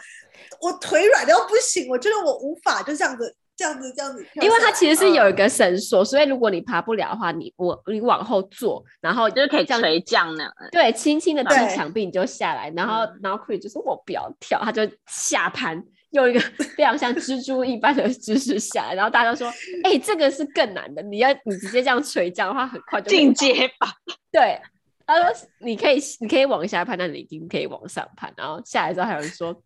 [0.60, 3.34] 我腿软到不行，我觉得我无法就这样子。
[3.58, 10.54] 这样子，这样子，因为它其实是有一个绳索，嗯、所以如果你爬不了的话，你我你往后坐，然后就是可以垂降那样。
[10.70, 16.38] 对，轻轻的踢墙壁你就下来，然后然后 Chris 就说我不要跳，他就下盘用一个
[16.76, 19.48] 非常像蜘蛛一般的姿势下来，然后大家都说，
[19.82, 23.92] 哎、欸，这个是更难的，你要你直接这样垂降的话，很快就进阶吧。
[24.30, 24.60] 对，
[25.04, 25.26] 他说
[25.58, 29.60] 你可以你可以往下攀，但你一定可以往上攀，然后下来之后还有人说。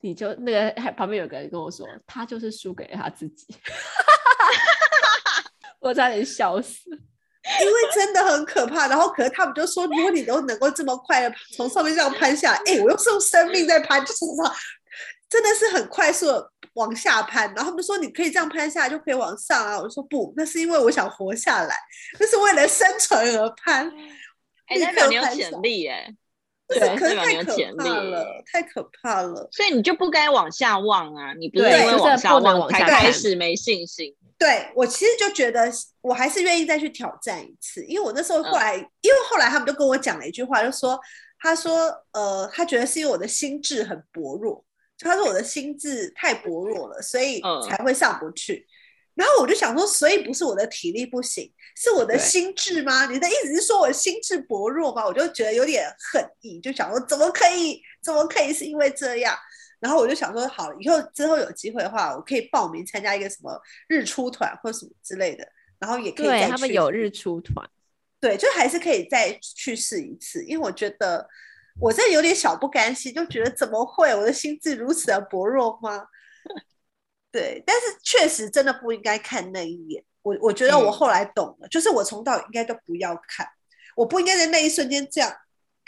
[0.00, 3.46] 你就那个还旁边有个人跟我说，他就是输给了他自己，
[5.80, 6.90] 我差点笑死。
[7.60, 14.18] 因为真的很可怕，然后可是他们就说，如果你都能够这么快的从上面这样攀下来，哎、欸，我又是用生命在攀，就是
[15.30, 17.46] 真的是很快速的往下攀。
[17.54, 19.80] 然后他们说，你可以这样攀下来就可以往上啊。
[19.80, 21.74] 我说不，那是因为我想活下来，
[22.20, 23.90] 那是为了生存而攀。
[24.66, 26.14] 哎、欸，代表你有潜力哎，
[26.68, 29.48] 对，可是太可怕了，太可怕了。
[29.50, 31.32] 所以你就不该往下望啊！
[31.32, 34.14] 你不是因为往下望才开始没信心。
[34.38, 35.68] 对，我其实就觉得，
[36.00, 40.96] 我还是愿意再去挑战一次，因为我那时候后来，嗯、因为后来他们就跟我讲了一句话，就说，
[41.40, 44.64] 他说，呃，他觉得是因为我的心智很薄弱，
[44.96, 48.54] 就他说我的心智太薄弱了，所以才会上不去。
[48.54, 48.70] 嗯、
[49.18, 53.10] 然后我就想说，所以不是我的体力不行，是我的心智吗？
[53.10, 55.04] 你的意思是说我心智薄弱吗？
[55.04, 59.36] 我就觉得有点恨意，就想说，怎么可以，怎么可以是因为这样？
[59.80, 65.44] 然后我就想说，好，以后之后有机会的话，我可以报名参加一个什么日出团或什么之类的，
[65.80, 66.26] 然后也可以。
[66.26, 67.68] 对，他们有日出团，
[68.20, 71.28] 对，就还是可以再去试一次，因为我觉得
[71.80, 76.06] 我这有点小不甘心，就觉得怎么会我的心智如此的薄弱吗？
[77.30, 80.04] 对，但是确实真的不应该看那一眼。
[80.22, 83.46] 我我觉得我后来懂了，嗯、就是我从到应该都不要看，
[83.96, 85.34] 我不应该在那一瞬间这样。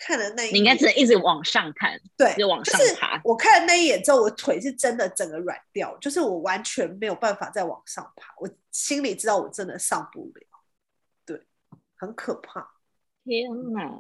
[0.02, 3.20] 看了那一眼，你应该只能一直往上看，对，就往上爬。
[3.22, 8.32] 我看了那一眼之后，我腿是真的整个软掉，就是我完全没有办法再往上爬。
[8.38, 10.46] 我心里知道我真的上不了，
[11.26, 11.42] 对，
[11.96, 12.66] 很可怕。
[13.26, 13.90] 天哪！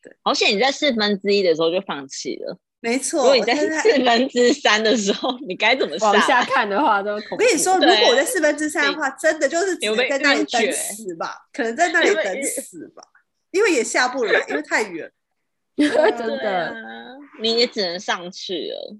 [0.00, 2.58] 对，好险你在四分之一的时候就放弃了。
[2.84, 13.02] 没错，如果你在四分之三的时候，你该怎么往下看的话，都我跟你说，如果我在四分之三的话，真的就是只能在那里等死 吧，可能在那里等死吧。
[13.52, 15.10] 因为也下不来，因为太远，
[15.78, 16.74] 真的，啊，
[17.40, 18.96] 你也只能上去了。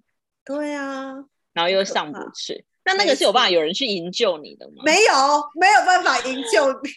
[0.47, 1.17] 对啊，
[1.53, 2.65] 然后又上不去。
[2.87, 4.83] 那那个是有办法有人去营救你的吗？
[4.83, 5.13] 没有，
[5.61, 6.89] 没有办法营救你，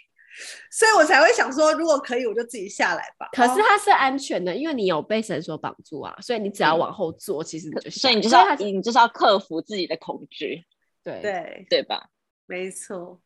[0.72, 3.28] 所以我才会想说，如果可以，我就自己下来吧。
[3.32, 8.02] 可是它是安全的，因为你有被绳索绑住啊，所以你只要往后坐，其实你就下。
[8.02, 10.64] 所以你就是要，你就是要克服自己的恐惧，
[11.04, 12.08] 对对对吧？
[12.46, 13.20] 没错，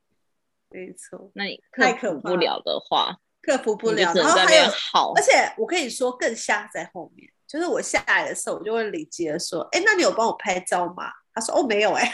[0.69, 1.31] 没错。
[1.35, 3.17] 那你克服不了的话。
[3.43, 12.07] 克服不了，然后还有好，而且我可以说更吓在后面，就是我下来的时候，我就问李杰说：“哎，那你有帮我拍照吗？”他说：“哦，没有。”哎，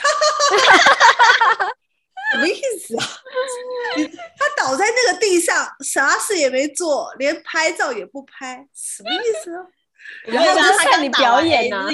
[2.33, 3.05] 什么意思啊？
[4.37, 9.65] 他倒在那个地上，啥事也没做，连拍照也不拍，什么意思啊？
[10.25, 11.87] 然后就看你表演呢，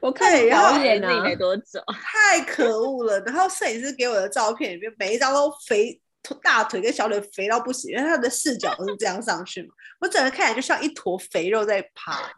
[0.00, 3.20] 我看你表演呢，没多久，太可恶了。
[3.20, 6.00] 然后摄影师给我的照片里面，每一张都肥。
[6.42, 12.30] 大腿跟小腿肥到不行，因为他的视角都是这样上去嘛，我整个看起来就像一坨肥肉在爬，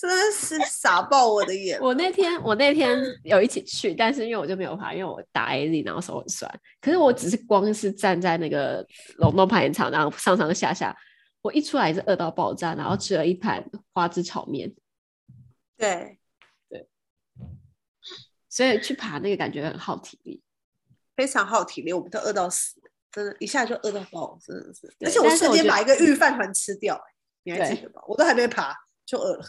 [0.00, 1.78] 真的是傻爆我的眼。
[1.78, 6.50] 我那天我那天有一起去，但是因为我就没有爬，因为我打 AZ，然后手很酸。
[6.80, 8.82] 可是我只是光是站在那个
[9.18, 10.96] 龙洞攀岩场，然后上上下下，
[11.42, 14.74] 我一出来是饿到爆炸，然后吃了一盘花枝炒面。
[15.76, 16.18] 对
[16.70, 16.88] 对，
[18.48, 20.42] 所以去爬那个感觉很耗体力。
[21.14, 22.80] 非常耗体力，我们都饿到死，
[23.12, 24.90] 真的，一下就饿到爆，真的是。
[25.00, 27.02] 而且我瞬间把一个御饭团吃掉，欸，
[27.42, 28.00] 你还记得吧？
[28.06, 29.44] 我都还没爬就饿了。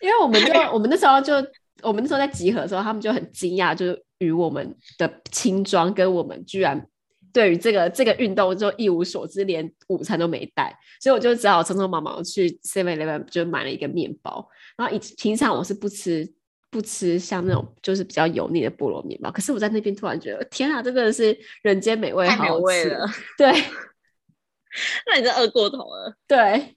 [0.00, 1.34] 因为我们就我们那时候就
[1.82, 6.86] 我们那时候在集合的时候，他们就很惊讶，就是与我们的轻装跟我们居然
[7.32, 14.48] 对于这个这个运动就一无所知，连午餐都没带，所以我就只好匆匆忙忙去 Seven Eleven 就买了一个面包。
[14.76, 16.32] 然后以平常我是不吃。
[16.72, 23.04] 不吃像那种就是比较油腻的菠萝面包，可是我在那边突然觉得，天啊，这个是人间美味，好美味了。
[23.36, 23.50] 对，
[25.04, 26.14] 那你真饿过头了。
[26.28, 26.76] 对，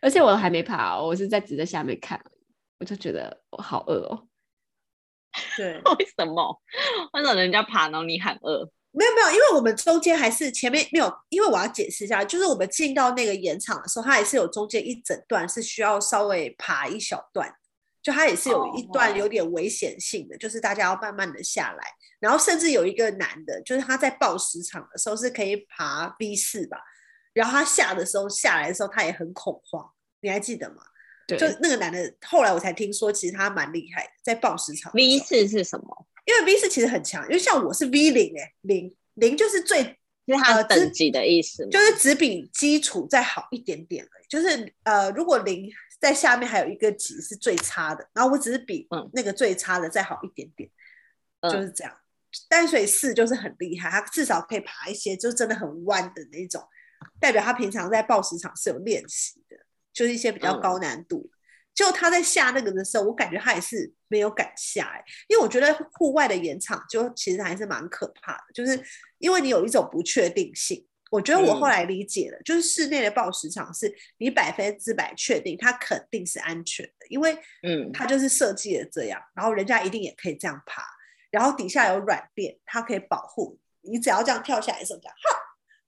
[0.00, 2.20] 而且我还没爬，我是在只在下面看，
[2.78, 4.28] 我就觉得我好饿哦。
[5.56, 6.60] 对， 为什么？
[7.12, 8.70] 为什么人家爬，然后你喊饿？
[8.92, 17.54] 没有没有，因为我们中间还是前面没有，因为我要解释一下，就是我们进到那个盐场的时候，它也是有中间一整段是需要稍微爬一小段。
[18.02, 21.84] 就它也是有一段有点危险性的，oh, 就是大家要慢慢的下来，
[22.20, 26.78] 然后甚至有一个男的，就是他在报时场的时候是可以爬 B 四吧，
[27.36, 29.88] 然后他下的时候下来的时候他也很恐慌，
[30.20, 30.82] 你还记得吗？
[31.26, 34.92] 对，就那个男的，后来我才听说，其实他蛮厉害的，在报时场。
[34.94, 36.06] V 四是什么？
[36.24, 45.70] 因为 V 四其实很强，因为像我是 V 零哎，零零就是最是他等级的意思，就是只比基础再好一点点而已，就是呃，如果零。
[45.98, 50.68] 在下面还有一个级是最差的，然后我只是比那个最差的再好一点点，
[51.40, 51.92] 嗯、就是这样。
[52.50, 56.62] 淡水四就是很厉害，他至少可以爬一些，就真的很弯的那种，
[57.20, 59.56] 代表他平常在抱石场是有练习的，
[59.92, 61.18] 就是一些比较高难度。
[61.18, 61.30] 嗯、
[61.74, 68.82] 就他在下那个的时候，我感觉他也是没有敢下因为我觉得户外的演场就其实还是蛮可怕的，就是
[69.18, 70.86] 因为你有一种不确定性。
[71.08, 77.32] 我觉得我后来理解了，嗯、就是室内的抱石场是你百分之百确定它肯定是安全的，因为
[77.62, 80.82] 嗯，它就是设计的这样，然后人家一定也可以这样爬，
[81.30, 85.14] 然后底下有软垫，它可以保护你，只要这样跳下来的时候，哈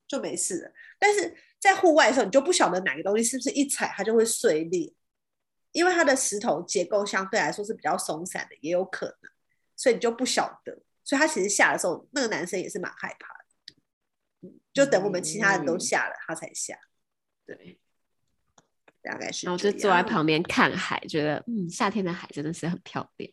[0.09, 0.71] 就没事了。
[0.99, 4.93] 但是在户外的时候，你就不晓得哪个东西是不是一踩它就会碎裂。
[5.71, 9.31] 因为它的石头结构相对来说是比较松散的，也有可能，
[9.75, 10.81] 所以你就不晓得。
[11.03, 13.33] 所以他其实下的时候，那个男生也是蛮害怕
[14.41, 16.75] 的，就等我们其他人都下了，嗯、他才下。
[17.45, 17.79] 对，
[19.01, 19.45] 大概是。
[19.45, 23.31] 然后就坐在旁边看海，觉得嗯，夏天的海真的是很漂亮。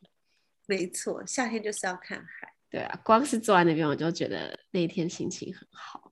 [0.66, 2.52] 没错，夏天就是要看海。
[2.68, 6.05] 对啊，光是坐在那边，我就觉得那一天心情很好。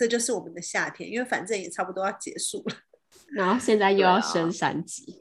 [0.00, 2.74] 这就是我们的夏天，因为反正也差不多要结束了。
[3.32, 5.20] 然后现在又要升三级。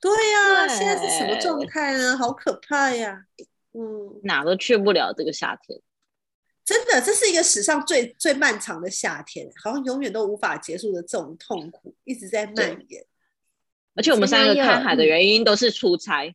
[0.00, 2.16] 对呀、啊，现在是什么状态呢？
[2.18, 3.26] 好可怕呀！
[3.74, 5.80] 嗯，哪都去不了这个夏天，
[6.64, 13.06] 真的，这是一个史上最最漫长的夏天，好像永远都无法结束的这种痛苦一直在蔓延。
[13.94, 16.26] 而且我们三个看海的原因都是出差。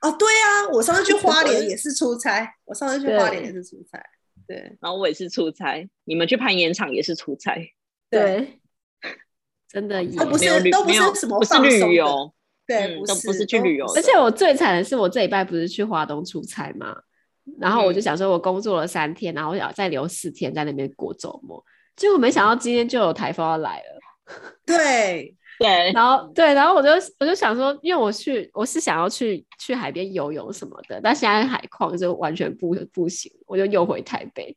[0.00, 4.02] 哦，对啊，我上次去花莲 也是出差，我上次去花莲也是出差，
[4.52, 7.54] 对，然后我也是出差，你们去攀岩场也是出差，
[8.10, 8.58] 对，对
[9.66, 12.32] 真的也，都不是都不是什么放松的。
[12.66, 13.86] 对，不是，都不是去旅游。
[13.94, 16.94] 而且我最惨的是，我这礼拜不是去华东出差嘛，
[17.58, 21.64] 然后我就想说，我工作了三天，然后我想再留四天在那边过周末，
[21.96, 24.00] 结果没想到今天就有台风要来了。
[24.66, 34.56] 对对，然后对，然后我就我就想说，因为我去我是想要去去海边游泳什么的，但现在海况就完全不不行，我就又回台北。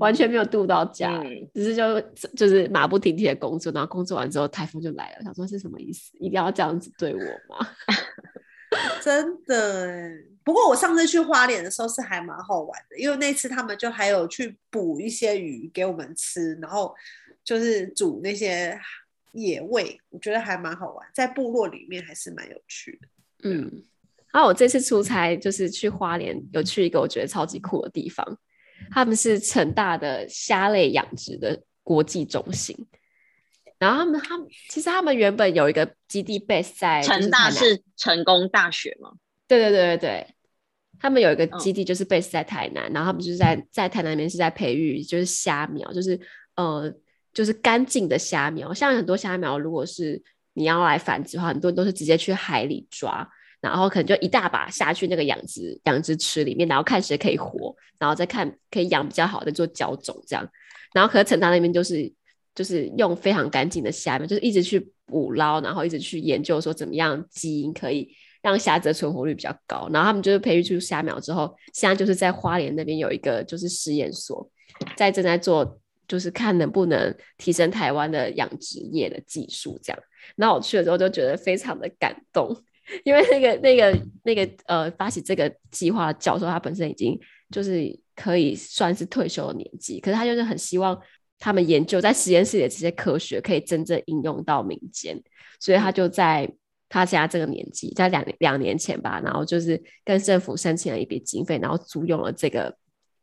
[0.00, 2.00] 完全没有度到假，嗯、只是就
[2.36, 5.22] 就是马不停蹄的工作，然后工作完之后台风就来了。
[5.22, 6.10] 想说是什么意思？
[6.18, 7.64] 一定要这样子对我吗？
[9.00, 10.10] 真的哎。
[10.42, 16.92] 不过我上次去花莲的时候是还蛮好玩的，因为那次他们就还有去捕一些鱼给我们吃，然后
[17.44, 18.76] 就是煮那些
[19.32, 23.08] 野味，我觉得还蛮好玩，在部落里面还是蛮有趣的。
[23.48, 23.84] 嗯，
[24.32, 28.38] 然后我这次出差就是去花莲，有去一个我觉得超级酷的地方。
[28.90, 32.86] 他们是成大的虾类养殖的国际中心，
[33.76, 39.12] 然后他们他们其实他们原本有一个基地 base 在成大是成功大学吗？
[39.48, 40.26] 对对对对对，
[41.00, 46.18] 他们有一个基地就是 base 在台南，嗯、然后他们就是在在台南那边是在培育就是虾苗，就是
[46.54, 46.90] 呃
[47.32, 50.22] 就是干净的虾苗，像很多虾苗如果是
[50.54, 53.28] 你要来繁殖的话，很多人都是直接去海里抓。
[53.60, 60.48] 然后可能就一大把下去那个养殖养殖池里面，然后看谁可以活，然后再看可以养比较好的做交种这样。
[60.92, 62.08] 然后可是成大那边就是
[62.54, 68.08] 就是用非常干净的虾苗，就是一直去捕捞，然后一直去研究说怎么样基因可以
[68.42, 69.88] 让虾子的存活率比较高。
[69.92, 74.48] 然后他们就是培育出虾苗之后，现在就是在花莲那边有一个就是实验所，
[74.96, 80.02] 在正在做，就是看能不能提升台湾的养殖业的技术这样。
[80.34, 82.64] 然后我去了之后就觉得非常的感动。
[83.04, 90.98] 因为那个、那个、那个呃，发起这个计划的教授，他本身已经就是可以算是退休的年纪，可是他就是很希望
[91.38, 95.22] 他们研究在实验室里的这些科学可以真正应用到民间，
[95.60, 96.50] 所以他就在
[96.88, 102.74] 他现在这个年纪，在两两年前吧，然后就是跟政府申请了一笔经费，然后租用了这个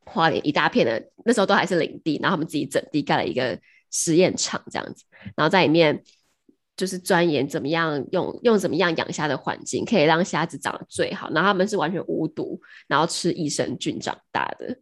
[0.05, 3.59] 花莲一大片的，那时候都还是林地，然后他们自己整地盖了一个
[3.91, 5.03] 实验场这样子，
[5.35, 6.03] 然后在里面。
[6.77, 11.29] 就是钻研怎么样用用怎么样养虾的环境，可以让虾子长得最好。
[11.29, 14.77] 然后他们是完全无毒，然后吃益生菌长大的。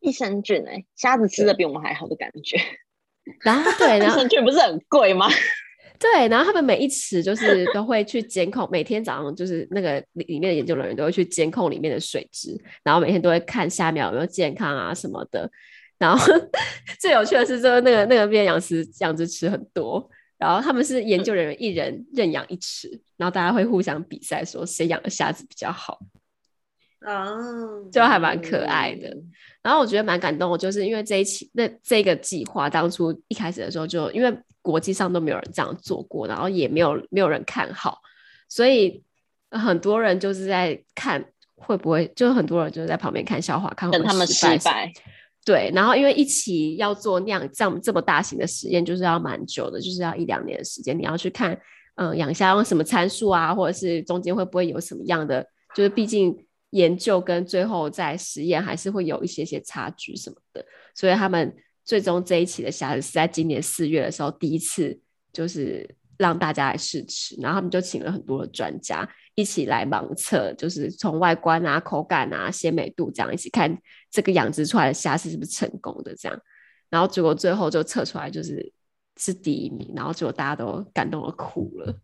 [0.00, 2.58] 益生菌哎、欸，虾子吃的比我们还好的感觉。
[3.42, 5.28] 然后对，然后益生菌不是很贵吗？
[5.98, 15.50] 对，然后他们每一池就是都会去监控，每天早上就是那个里面的研究人员都会去监控里面的水质，然后每天都会看虾苗有没有健康啊什么的。
[15.98, 16.34] 然后
[17.00, 20.10] 最有趣的是说，那个那个边养殖养殖池很多。
[20.38, 25.98] 然后他们是研究人员，一人认养一池，嗯、然后大家会互相比赛，说谁养的虾子比较好，
[27.06, 29.08] 哦，就还蛮可爱的。
[29.08, 29.30] 嗯、
[29.62, 34.30] 然后我觉得蛮感动的，就是因为这一期那这个计划当初一开始的时候，就因为
[34.66, 38.00] 国际上都没有人这样做过，然后也没有没有人看好，
[38.48, 39.00] 所以
[39.50, 44.92] 很多人就是在看会不会，就很多人就是在旁边看笑话，看会不会失败。
[45.44, 50.98] 对，然后因为一起要做那样这样这么大型的实验，就是要蛮久的，就是要一两年的时间。
[50.98, 51.56] 你要去看，
[51.94, 55.46] 嗯，养虾用什么参数啊，或者是中间会不会有什么样的，
[55.76, 56.36] 就是毕竟
[56.70, 60.66] 研究跟最后在实验还是会有一些些差距什么的。
[60.96, 61.54] 所以他们
[61.86, 65.00] 最终这一期的虾子是在今年四月的时候第一次
[65.32, 73.78] 就是让大家来试吃，然后他们就请了很多的专家一起来盲测，就是从外观啊、口感啊、鲜美度这样一起看
[74.10, 76.38] 这个养殖出来的虾是不是成功的这样，
[76.90, 78.72] 然后结果最后就测出来就是
[79.18, 81.94] 是第一名，然后结果大家都感动的哭了，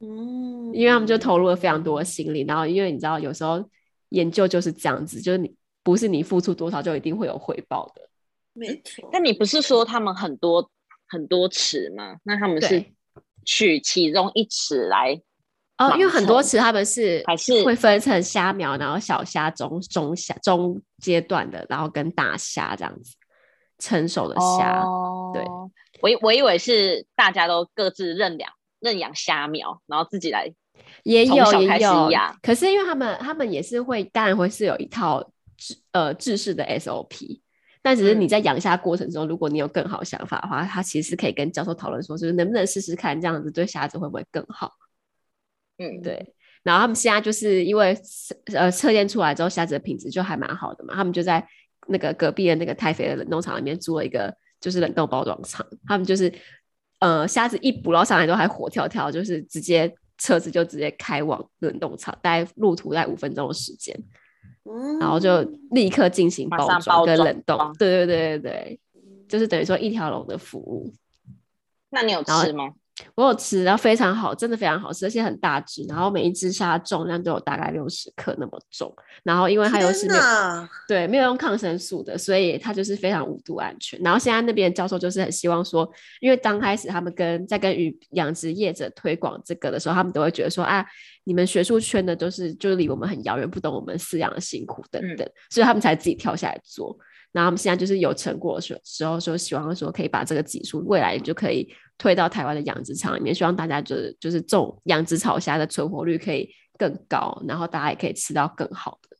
[0.00, 3.62] 嗯，因为他们就投入了非常多的心力，然后因为你知道有时候
[4.08, 8.08] 研究就是这样子，就是你不是你付出多少就一定会有回报的，
[8.52, 9.08] 没错。
[9.12, 10.70] 但你不是说他们很多
[11.08, 12.16] 很多池吗？
[12.22, 12.84] 那他们是？
[13.44, 15.20] 取其中一池来
[15.76, 23.16] 哦，因为很多池他们是还是会分成虾苗，然后小虾、中中虾、中阶段的，然后跟大虾这样子
[23.80, 24.80] 成熟的虾。
[24.82, 25.42] 哦、对，
[26.00, 28.48] 我我以为是大家都各自认养
[28.78, 30.48] 认养虾苗，然后自己来
[31.02, 32.08] 也有也有。
[32.42, 37.40] 可是因为他们他们也是会，当然会是有一套制呃制式的 SOP。
[37.82, 44.72] 但只是你在养虾过程中，嗯，如果你有更好想法的话，他其实可以跟教授讨论说，就是能不能试试看这样子对虾子会不会更好？
[45.78, 46.34] 嗯，对。
[46.62, 47.98] 然后他们现在就是因为
[48.54, 51.44] 呃测验出来之后，虾子的品质就还蛮好的嘛，他们就在
[51.88, 56.32] 那个隔壁的那个太肥的冷冻厂里面租了一个就是冷冻包装厂，他们就是
[57.00, 64.00] 呃虾子一捕捞上来都还活跳跳，就是直接车子就直接开往冷冻厂，大概路途在五分钟的时间。
[65.00, 68.80] 然后就立刻进行包装跟冷冻，对对对对对，
[69.28, 70.92] 就是等于说一条龙的服务。
[71.90, 72.72] 那你有吃吗？
[73.14, 78.94] 我有吃，然后非常好，真的非常好吃，而且很大只，然后每一只虾重量都有大概六十克那么重，
[79.24, 80.22] 然后因为它又是没有
[80.86, 83.98] 对没有用抗生素的，所以它就是非常无毒安全。
[84.02, 85.90] 然后现在那边教授就是很希望说，
[86.20, 90.84] 因为刚开始他们跟在跟鱼养殖业者推广这个的时候，他们都会觉得说啊，
[91.24, 96.96] 你们学术圈的都是就是离我们很遥远，不懂我们饲养的辛苦等等，嗯，所以他们才自己跳下来做。
[97.32, 101.66] 然后他们现在就是有成果的时候，说希望说可以把这个技术未来就可以
[101.96, 109.16] 推到台湾的养殖场里面，希望大家就是就是种养殖草虾的存活率可以更高，然后大家也可以吃到更好的，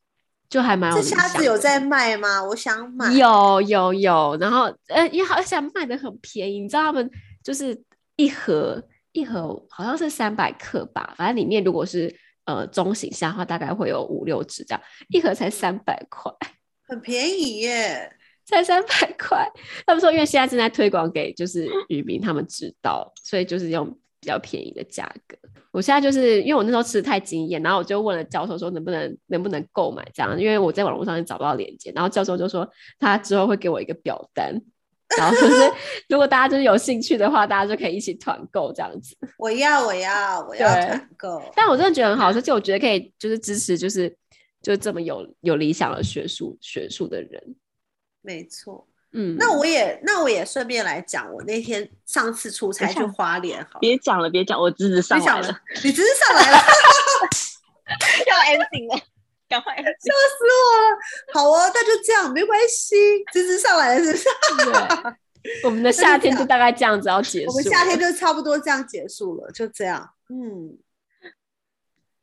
[0.51, 0.97] 就还蛮有。
[0.97, 2.45] 这虾子有在卖吗？
[2.45, 3.11] 我想买。
[3.15, 7.11] 有有有，然后呃，也好像卖的很便宜，你知道他们
[7.43, 7.83] 就是
[8.17, 8.83] 一盒
[9.13, 16.33] 一盒好像是三百克吧，反正里面如果是呃中型虾的话，大概会有五六只这样，一盒才三百块。
[16.89, 18.11] 很便宜耶，
[18.45, 19.47] 才三百块。
[19.87, 23.87] 他们说，因为现在正在推广给就是渔民，他们知道，所以就是用
[24.21, 25.37] 比较便宜的价格。
[25.73, 31.91] 我现在就是因为我那时候吃的太惊艳，然后我就问了教授说能不能能不能购买这样，因为我在网络上也找不到链接。
[31.95, 34.61] 然后教授就说他之后会给我一个表单，
[35.19, 35.73] 然后就是
[36.09, 39.17] 如果大家就是有兴趣的话，大家就可以一起团购这样子。
[39.39, 41.43] 我要，我要，我要团购。
[41.55, 44.17] 但我真的觉得很好，而且我觉得可以就是支持就是。
[44.63, 47.57] 就这么有有理想的学术学术的人，
[48.21, 56.59] 没错，嗯，那我也那我也顺便来讲，我那天上次出差去花莲，好，别讲了，别讲，我侄子上来了，你侄子上来了，
[58.29, 59.03] 要 ending 了，
[59.53, 60.97] 赶快，笑死我了，
[61.35, 62.97] 好哦，那就这样，没关系，
[63.33, 64.29] 芝芝上来了，是不是？
[65.65, 70.79] 我们的夏天就大概这样子要结束，我们夏天就差不多这样结束了，就这样，嗯。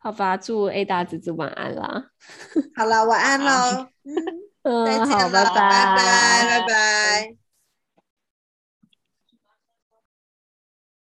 [0.02, 2.06] 好吧，祝 A 大侄子晚安啦。
[2.74, 3.88] 好了，晚安喽。
[4.64, 7.49] 嗯，再见了，好，拜拜，拜拜，拜拜。